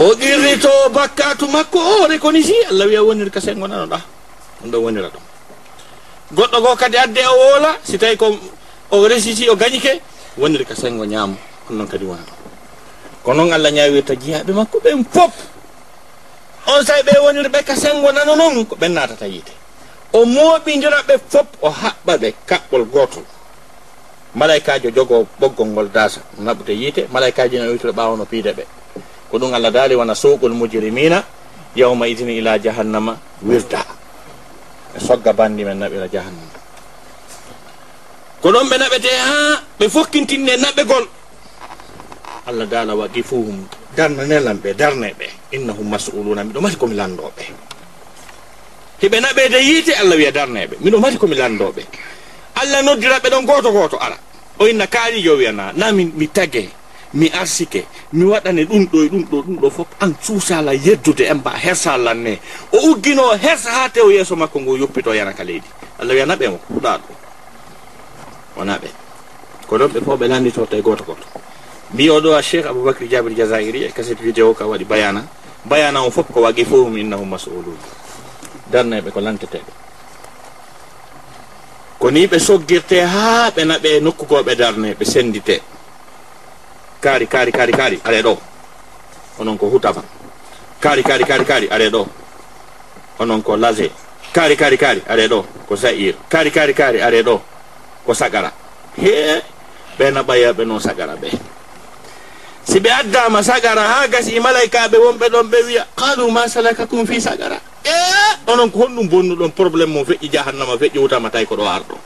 O 0.00 0.14
qirrito 0.16 0.70
bakkatu 0.94 1.46
makko 1.50 1.78
ore 2.06 2.18
koni 2.18 2.42
si 2.42 2.54
allah 2.70 2.86
wiya 2.86 3.02
wonir 3.04 3.30
ka 3.30 3.40
sen 3.40 3.58
gonanoɗa 3.58 4.00
ɗum 4.62 4.70
ɗo 4.70 4.78
wonira 4.80 5.08
ɗum. 5.10 5.22
Goɗɗo 6.34 6.58
goo 6.62 6.76
kadi 6.76 6.96
adde 6.96 7.20
o 7.26 7.34
woola 7.36 7.76
si 7.84 7.98
tawi 7.98 8.16
ko 8.16 8.32
o 8.90 8.96
resiti 9.08 9.50
o 9.50 9.56
gañike 9.56 10.00
wonir 10.38 10.64
ka 10.64 10.74
sengo 10.74 11.04
ñaamo 11.04 11.36
on 11.70 11.74
noon 11.76 11.88
kadi 11.88 12.04
wona 12.06 12.22
ɗum. 12.22 12.38
Ko 13.22 13.34
noon 13.34 13.52
allah 13.52 13.70
ñawirta 13.70 14.14
jiyaɓe 14.16 14.52
makko 14.54 14.78
ɓen 14.80 15.04
fof 15.10 15.30
on 16.66 16.84
sawi 16.84 17.02
ɓe 17.02 17.18
wonir 17.24 17.48
ɓe 17.48 17.62
ka 17.64 17.76
sengo 17.76 18.12
nano 18.12 18.36
noon 18.36 18.66
ko 18.66 18.76
ɓen 18.76 18.92
natata 18.92 19.26
yiite 19.26 19.52
o 20.12 20.24
mooɓidira 20.24 21.02
ɓe 21.08 21.14
fof 21.28 21.46
o 21.62 21.68
haɓɓa 21.70 22.16
ɓe 22.18 22.34
kaɓɓol 22.46 22.84
gotol 22.92 23.24
malaikajo 24.34 24.90
jogo 24.90 25.26
ɓoggol 25.40 25.66
ngol 25.68 25.88
dasa 25.90 26.20
naɓɓude 26.38 26.70
yiite 26.72 27.02
malaikaji 27.12 27.58
no 27.58 27.70
witoro 27.72 27.92
ɓawa 27.92 28.16
no 28.16 28.24
piide 28.24 28.52
ɓe. 28.52 28.64
Ko 29.30 29.38
ɗum 29.38 29.54
allah 29.54 29.70
daali 29.70 29.94
wona 29.94 30.14
suuqol 30.14 30.52
mujrimina 30.54 31.24
yawma 31.76 32.06
idini 32.08 32.38
ila 32.38 32.58
jahannama 32.58 33.16
wirda. 33.42 33.82
E 34.96 35.00
sogga 35.00 35.32
bandi 35.32 35.64
men 35.64 35.78
naɓira 35.78 36.06
jahannama. 36.08 36.54
Ko 38.42 38.48
ɗon 38.52 38.68
ɓe 38.70 38.76
naɓete 38.78 39.10
ha 39.18 39.62
ɓe 39.78 39.88
fokkintinne 39.88 40.56
naɓɓegol. 40.56 41.06
Allah 42.46 42.66
daala 42.66 42.94
wa 42.94 43.08
gifuhum. 43.08 43.66
dardanelam 43.96 44.58
ɓe 44.62 44.74
darneɓe 44.74 45.26
innahum 45.52 45.88
masuluna. 45.88 46.44
Miɗo 46.44 46.60
mati 46.60 46.76
komi 46.76 46.94
landoɓe 46.94 47.44
hiɓe 49.02 49.16
naɓede 49.20 49.58
yiite 49.64 49.92
allah 50.00 50.16
wiya 50.16 50.30
darneɓe 50.32 50.74
miɗo 50.84 50.98
mati 51.00 51.16
komi 51.18 51.34
landoɓe 51.36 51.82
allah 52.60 52.82
noddiraɓe 52.82 53.28
ɗon 53.30 53.46
goto 53.46 53.72
goto 53.72 53.96
ara. 54.00 54.16
O 54.60 54.66
inna 54.68 54.86
kaalijo 54.86 55.36
wiyana 55.36 55.72
na 55.72 55.92
mi, 55.92 56.04
mi 56.04 56.28
mi 57.14 57.28
arsike 57.32 57.86
mi 58.12 58.24
waɗane 58.24 58.64
ɗum 58.68 58.86
ɗo 58.92 58.98
e 59.04 59.08
ɗum 59.08 59.24
ɗo 59.30 59.36
ɗum 59.42 59.56
ɗo 59.60 59.70
fof. 59.70 59.86
An 60.00 60.14
suusala 60.22 60.74
yeddude 60.74 61.24
en 61.26 61.34
mba 61.38 61.50
hersallan 61.56 62.22
ne. 62.22 62.38
O 62.72 62.90
uggino 62.92 63.34
hersa 63.36 63.70
ha 63.70 63.88
tew 63.88 64.10
yeeso 64.12 64.36
makko 64.36 64.60
ngo 64.60 64.76
yoppito 64.76 65.14
yanaka 65.14 65.42
leydi. 65.44 65.66
Allah 65.98 66.14
wiya 66.14 66.26
naɓe 66.26 66.48
mo 66.50 66.58
huɗa 66.70 66.98
ɗo 66.98 67.12
o 68.60 68.64
naɓe 68.64 68.88
ko 69.66 69.78
ɗon 69.78 69.88
ɓe 69.92 70.00
fof 70.04 70.18
ɓe 70.20 70.26
landitoto 70.28 70.76
e 70.76 70.82
goto 70.82 71.04
goto 71.04 71.26
mbi 71.92 72.08
oɗo 72.10 72.34
a 72.36 72.42
cheikh 72.42 72.66
aboubacry 72.66 73.08
diabir 73.08 73.34
jazairi 73.36 73.84
e 73.84 73.92
cassette 73.92 74.22
vidéo 74.22 74.54
ka 74.54 74.64
waɗi 74.66 74.84
bayana. 74.84 75.24
Bayana 75.64 76.02
o 76.02 76.10
fof 76.10 76.26
ko 76.32 76.40
wagi 76.42 76.64
fofum 76.64 76.96
innahum 76.96 77.28
masulun. 77.28 77.76
Darneɓe 78.70 79.10
ko 79.10 79.20
lanteteɓe 79.20 79.70
ko 81.98 82.10
ni 82.10 82.26
ɓe 82.26 82.38
soggirte 82.38 83.02
ha 83.04 83.50
ɓe 83.50 83.64
naɓe 83.64 84.00
nokkugoɓe 84.00 84.54
darneɓe 84.56 85.04
sendite. 85.04 85.60
Kaari 87.00 87.26
kaari 87.26 87.52
kaari 87.52 87.72
kaari 87.72 88.00
are 88.04 88.22
ɗo. 88.22 88.38
Onon 89.40 89.58
ko 89.58 89.66
hutaba 89.68 90.02
kaari 90.80 91.02
kaari 91.02 91.24
kaari 91.24 91.44
kaari 91.44 91.68
are 91.70 91.90
ɗo. 91.90 92.06
Onon 93.18 93.42
ko 93.42 93.56
lage 93.56 93.90
kaari 94.32 94.56
kaari 94.56 94.76
kaari 94.78 95.02
are 95.08 95.28
ɗo. 95.28 95.44
Ko 95.68 95.76
zair. 95.76 96.14
Kaari 96.30 96.50
kaari 96.50 96.72
kaari 96.74 97.02
are 97.02 97.22
ɗo. 97.22 97.40
Ko 98.06 98.14
sagara. 98.14 98.52
He 98.96 99.42
ɓe 99.98 100.10
naɓayaɓe 100.10 100.64
noon 100.64 100.80
sagara 100.80 101.16
ɓe 101.16 101.28
si 102.70 102.78
ɓe 102.78 102.90
addama 102.90 103.42
sagara 103.42 103.82
ha 103.82 104.06
gasi 104.06 104.38
malaikaɓe 104.38 104.94
wonɓe 104.98 105.26
ɗon 105.28 105.46
ɓe 105.50 105.58
wiya 105.66 105.82
qalu 105.98 106.30
ma 106.30 106.46
salakakum 106.46 107.02
fi 107.06 107.18
sagara. 107.20 107.58
E 107.82 107.90
onon 108.46 108.70
ko 108.70 108.78
honɗum 108.86 109.08
bonnuɗon 109.10 109.50
probléme 109.50 109.90
mo 109.92 110.04
feƴƴi 110.06 110.30
jahannama 110.30 110.78
feƴƴi 110.78 110.98
wutama 111.02 111.30
tawi 111.34 111.46
ko 111.50 111.56
ɗo 111.58 111.66
arɗo. 111.66 111.96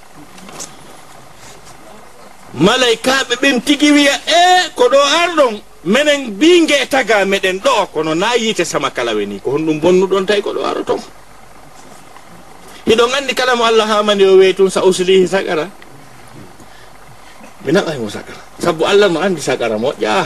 Malaikaɓe 2.65 3.35
ɓen 3.45 3.61
tigi 3.61 3.93
wiya 3.93 4.15
e 4.25 4.73
ko 4.75 4.89
ɗo 4.89 5.01
arɗon 5.05 5.61
minen 5.85 6.33
mbinge 6.33 6.89
taga 6.89 7.25
meɗen 7.29 7.61
ɗo 7.61 7.87
kono 7.93 8.15
na 8.17 8.33
yiite 8.41 8.65
sama 8.65 8.89
kalawe 8.91 9.21
ni 9.27 9.41
ko 9.45 9.51
honɗum 9.61 9.81
bonnuɗon 9.85 10.25
tawi 10.27 10.41
ko 10.41 10.55
ɗo 10.57 10.65
aro 10.65 10.81
ton. 10.83 11.01
Hiɗon 12.89 13.13
andi 13.21 13.35
kala 13.37 13.53
mo 13.55 13.65
allah 13.69 13.85
hamani 13.87 14.25
o 14.25 14.37
wey 14.41 14.55
tun 14.57 14.71
sa 14.73 14.81
uslihi 14.81 15.29
sagara. 15.29 15.69
Mi 17.65 17.73
naɓaymo 17.73 18.09
sagara. 18.09 18.41
Sabu 18.59 18.85
allah 18.89 19.09
no 19.13 19.21
andi 19.21 19.41
sagara 19.45 19.77
moƴƴa 19.77 20.25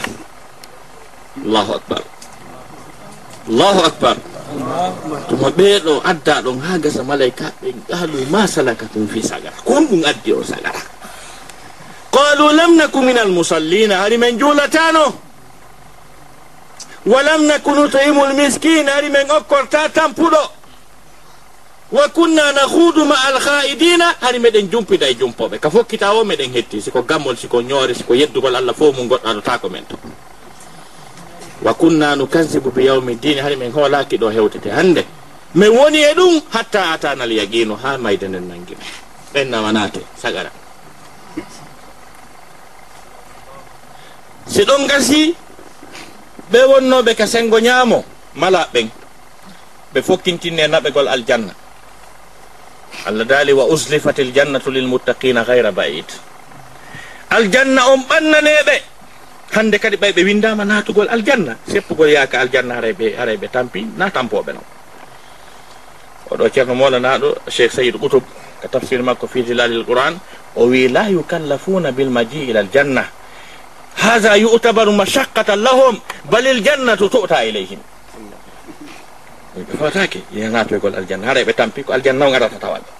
allahu 1.46 1.72
akbar. 1.74 2.02
Allahu 3.48 3.80
akbar. 3.84 4.16
Tuma 5.28 5.48
ɓeeɗo 5.50 6.00
adda 6.04 6.42
ɗon 6.42 6.60
ha 6.60 6.78
gasa 6.78 7.02
malayka 7.04 7.52
ɓe 7.62 7.68
qaalu 7.88 8.26
ma 8.30 8.46
salaka 8.46 8.86
tum 8.92 9.08
fi 9.08 9.22
sagara. 9.22 9.56
Ko 9.64 9.74
honɗum 9.76 10.04
addi 10.04 10.32
o 10.32 10.42
sagara. 10.42 10.80
Qalu 12.12 12.52
lam 12.56 12.76
naku 12.76 13.00
min 13.04 13.16
almusallina 13.18 14.00
hari 14.04 14.16
men 14.18 14.38
juulatano 14.38 15.12
wa 17.06 17.22
lam 17.22 17.46
naku 17.46 17.70
nut'imu 17.76 18.24
lmiskin 18.32 18.88
hari 18.88 19.08
men 19.10 19.28
okkorta 19.30 19.88
tampuɗo? 19.92 20.44
Wa 21.92 22.04
kunna 22.12 22.52
nahudu 22.52 23.04
ma 23.08 23.14
alhaidina 23.32 24.12
hani 24.20 24.38
meɗen 24.40 24.68
jumpida 24.70 25.08
e 25.08 25.14
jumpoɓe 25.16 25.58
ka 25.60 25.70
fokkita 25.70 26.12
o 26.12 26.24
meɗen 26.24 26.52
hetti 26.52 26.80
siko 26.82 27.02
gammol 27.02 27.36
siko 27.36 27.60
ñoore 27.62 27.94
siko 27.94 28.12
yeddugol 28.14 28.56
allah 28.56 28.74
fo 28.74 28.92
mum 28.92 29.08
goɗɗo 29.08 29.24
aɗotako 29.28 29.68
men 29.70 29.84
to. 29.88 29.96
wa 31.62 31.74
kunna 31.74 32.16
nukasibu 32.16 32.70
bi 32.70 32.86
yawmi 32.86 33.14
dini 33.16 33.40
hani 33.40 33.56
min 33.56 33.72
hoolaki 33.72 34.16
ɗo 34.18 34.30
hewtete 34.30 34.70
hannde. 34.70 35.04
Min 35.54 35.68
woni 35.72 35.98
e 36.02 36.14
ɗum 36.14 36.40
hatta 36.50 36.92
atanal 36.92 37.32
yaqinu 37.32 37.74
ha 37.82 37.98
mayde 37.98 38.28
nden 38.28 38.46
nangima 38.48 38.84
ɓen 39.34 39.48
namanate 39.50 40.00
sagara. 40.22 40.50
Si 44.46 44.62
ɗon 44.64 44.86
gasi 44.86 45.34
ɓe 46.52 46.58
wonnoɓe 46.64 47.14
ka 47.16 47.26
sengo 47.26 47.58
ñaamo 47.60 48.04
mala 48.34 48.68
ɓen. 48.72 48.88
Ɓe 49.94 50.02
fokkintinne 50.02 50.66
naɓegol 50.68 51.08
aljanna. 51.08 51.52
Allah 53.06 53.24
daali 53.24 53.52
wa 53.52 53.64
uslifat 53.66 54.18
l 54.18 54.32
jannatu 54.34 54.70
lilmuttaqina 54.70 55.44
gayra 55.44 55.72
ba'id. 55.72 56.04
Aljanna 57.30 57.88
on 57.92 58.04
ɓannaneɓe 58.08 58.76
hande 59.52 59.78
kadi 59.78 59.96
ɓay 59.96 60.12
ɓe 60.12 60.22
windama 60.24 60.64
natugol 60.64 61.08
aljanna. 61.08 61.56
Seppugol 61.68 62.10
yaaka 62.10 62.40
aljanna 62.40 62.74
harayɓe 62.78 63.16
harayɓe 63.18 63.48
tampi 63.50 63.86
na 63.96 64.10
tampoɓe 64.10 64.52
noon. 64.52 64.66
Oɗo 66.30 66.44
ceerno 66.52 66.74
molanaɗo 66.74 67.28
cheikh 67.48 67.72
saydou 67.72 67.98
ɓoutoub 68.00 68.24
ko 68.60 68.66
tafsir 68.68 69.02
makko 69.02 69.26
fi 69.26 69.42
hilalil 69.46 69.84
qouran 69.86 70.18
o 70.56 70.66
wi 70.66 70.88
la 70.88 71.08
yukallafuna 71.08 71.92
bilmaji 71.92 72.50
ila 72.50 72.60
aljanna 72.60 73.04
haha 73.96 74.36
yutabaru 74.36 74.92
mashaqqatan 74.92 75.62
lahum 75.62 75.96
bal 76.30 76.44
iljannatu 76.46 77.08
tuta 77.08 77.44
ileyhim 77.46 77.78
ɓe 79.56 79.72
fawatake 79.78 80.20
ina 80.34 80.48
naatoygol 80.50 80.94
aljanna 80.94 81.26
harayɓe 81.30 81.52
tampi 81.54 81.82
ko 81.86 81.92
aljanna 81.92 82.26
o 82.26 82.30
garata 82.30 82.58
tawaɓe 82.58 82.90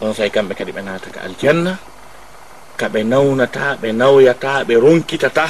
ɗon 0.00 0.14
say 0.14 0.30
kamɓe 0.30 0.54
kadi 0.54 0.72
ɓe 0.72 0.82
naata 0.82 1.10
ka 1.10 1.20
aljanna. 1.26 1.76
ka 2.78 2.86
ɓe 2.88 3.00
nawnata 3.04 3.76
ɓe 3.82 3.88
nawyata 3.92 4.64
ɓe 4.68 4.74
ronkitata 4.84 5.46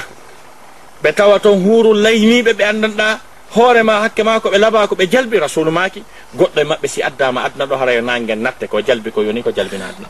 ɓe 1.02 1.12
tawa 1.12 1.38
ton 1.40 1.60
huuru 1.64 1.92
layniɓe 1.94 2.52
ɓe 2.58 2.64
andanɗa 2.64 3.08
hoorema 3.54 4.00
hakke 4.02 4.22
ma 4.24 4.40
ko 4.40 4.48
ɓe 4.50 4.58
laaba 4.58 4.86
ko 4.88 4.94
ɓe 4.94 5.06
jalbi 5.12 5.36
rasulu 5.38 5.70
maki 5.70 6.02
goɗɗo 6.38 6.58
e 6.60 6.64
maɓɓe 6.64 6.86
si 6.88 7.02
addama 7.02 7.44
adna 7.44 7.64
ɗo 7.66 7.76
hara 7.76 7.92
e 7.92 7.96
yo 7.96 8.02
nangen 8.02 8.40
natte 8.42 8.66
ko 8.68 8.80
jalbi 8.80 9.10
ko 9.12 9.22
yoni 9.22 9.42
ko 9.42 9.50
jalbina 9.52 9.88
adna. 9.88 10.08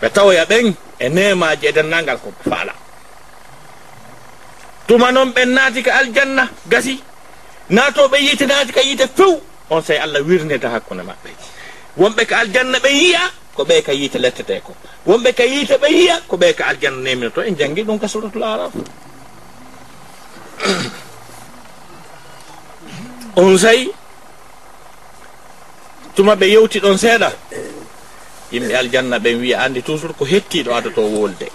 Ɓe 0.00 0.08
tawoya 0.10 0.44
ɓen 0.44 0.74
e 0.98 1.08
nemaji 1.08 1.66
e 1.66 1.72
dennangal 1.72 2.18
ko 2.18 2.32
faala. 2.48 2.72
Tuma 4.86 5.12
noon 5.12 5.32
ɓen 5.32 5.48
naati 5.54 5.82
ka 5.82 5.92
aljanna 6.00 6.48
gasi. 6.66 7.00
Naatoɓe 7.70 8.16
yiite 8.20 8.44
naati 8.46 8.72
ka 8.72 8.80
yiite 8.80 9.06
few. 9.16 9.40
On 9.70 9.80
say 9.82 9.96
allah 9.98 10.20
wirnede 10.20 10.64
hakkunde 10.68 11.02
maɓɓe. 11.02 11.30
Wonɓe 11.96 12.26
ka 12.26 12.38
aljanna 12.38 12.78
ɓe 12.78 12.90
yiya 12.92 13.20
ko 13.54 13.64
ɓe 13.64 13.82
ka 13.82 13.92
yiite 13.92 14.18
lettete 14.18 14.60
ko. 14.64 14.74
Wonɓe 15.06 15.32
ka 15.34 15.44
yiite 15.44 15.76
ɓe 15.78 15.88
yiya 15.92 16.20
ko 16.28 16.36
ɓe 16.36 16.54
ka 16.54 16.64
aljanna 16.66 17.00
nemino 17.02 17.30
to 17.30 17.40
en 17.42 17.56
jangi 17.56 17.82
ɗum 17.84 17.98
ka 18.00 18.08
suratul 18.08 18.42
araf. 18.42 18.72
On 23.36 23.58
sayi 23.58 23.90
tuma 26.14 26.34
ɓe 26.36 26.46
yewti 26.50 26.80
ɗon 26.80 26.98
seeɗa. 26.98 27.32
Yimɓe 28.52 28.74
aljanna 28.76 29.18
ɓen 29.18 29.40
wiya 29.40 29.60
andi 29.62 29.82
toujours 29.82 30.14
ko 30.18 30.24
hettiɗo 30.24 30.74
adato 30.74 31.02
wolde 31.02 31.48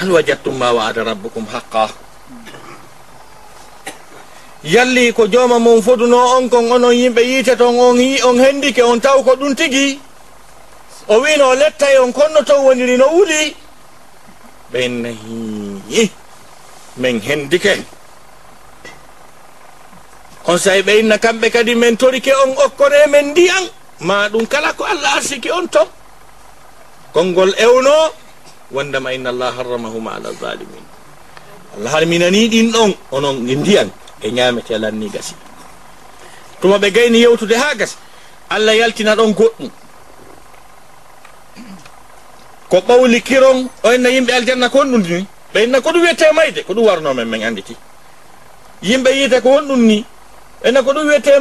hal 0.00 0.10
wajattum 0.12 0.56
ma 0.56 0.72
waada 0.72 1.04
rabbukum 1.04 1.44
haqqa 1.52 1.88
yalli 4.64 5.12
ko 5.12 5.26
jooma 5.28 5.58
mum 5.58 5.82
foduno 5.82 6.16
on 6.36 6.48
kon 6.48 6.72
onon 6.72 6.92
yimɓe 6.94 7.20
yiite 7.22 7.56
ton 7.56 7.76
on 7.78 7.98
on 8.24 8.38
henndike 8.40 8.82
on 8.82 9.00
taw 9.00 9.22
ko 9.22 9.36
ɗum 9.36 9.54
tigi. 9.54 10.00
o 11.10 11.14
wino 11.20 11.44
o 11.50 11.54
lettay 11.54 11.98
on 11.98 12.12
konno 12.12 12.40
ton 12.46 12.62
woniri 12.66 12.96
no 12.96 13.06
wuli. 13.10 13.54
Ɓen 14.72 14.92
nahi 15.02 16.10
min 16.96 17.20
hendike 17.20 17.82
on 20.46 20.58
sahi 20.58 20.82
ɓe 20.82 20.92
inna 21.00 21.18
kamɓe 21.18 21.50
kadi 21.50 21.74
min 21.74 21.96
torike 21.96 22.30
on 22.42 22.50
okkore 22.64 23.06
men 23.10 23.26
ndiyan. 23.30 23.64
Ma 24.00 24.28
ɗum 24.28 24.46
kala 24.46 24.72
ko 24.72 24.84
allah 24.84 25.12
arsiki 25.18 25.50
on 25.50 25.66
ton 25.68 25.88
konngol 27.12 27.52
ewno 27.58 27.92
wondema 28.72 29.12
inna 29.12 29.30
allah 29.30 29.50
harramahuma 29.56 30.10
ala 30.16 30.30
zalimin. 30.40 30.84
Allah 31.76 31.90
harminani 31.90 32.48
ɗin 32.48 32.70
ɗon 32.72 32.94
onon 33.10 33.48
e 33.48 33.54
ndiyan 33.56 33.90
e 34.22 34.30
ñamete 34.30 34.78
lanni 34.78 35.08
gasi. 35.10 35.34
Tuma 36.62 36.78
ɓe 36.78 36.90
gayni 36.94 37.18
yewtude 37.20 37.54
ha 37.58 37.74
gasi. 37.74 37.96
Allah 38.48 38.74
yaltina 38.76 39.16
ɗon 39.16 39.34
goɗɗum. 39.34 39.70
ko 42.70 42.78
ɓawli 42.80 43.20
kiron 43.22 43.68
o 43.82 43.88
oyenna 43.88 44.08
yimɓe 44.08 44.32
aljanna 44.32 44.68
ko 44.68 44.78
honɗum 44.78 45.02
ni? 45.02 45.08
Ɓe 45.08 45.26
ɓeyenna 45.54 45.80
ko 45.80 45.90
ɗum 45.92 46.02
wiyete 46.02 46.32
mayde? 46.34 46.62
Ko 46.66 46.72
ɗum 46.74 46.84
warnomen 46.86 47.28
men 47.28 47.40
min 47.40 47.46
anditi 47.48 47.76
yimɓe 48.82 49.10
yiite 49.16 49.40
ko 49.42 49.48
honɗum 49.58 49.80
ni? 49.86 50.04
Enna 50.62 50.82
ko 50.82 50.92
ɗum 50.92 51.06
wiyete 51.08 51.40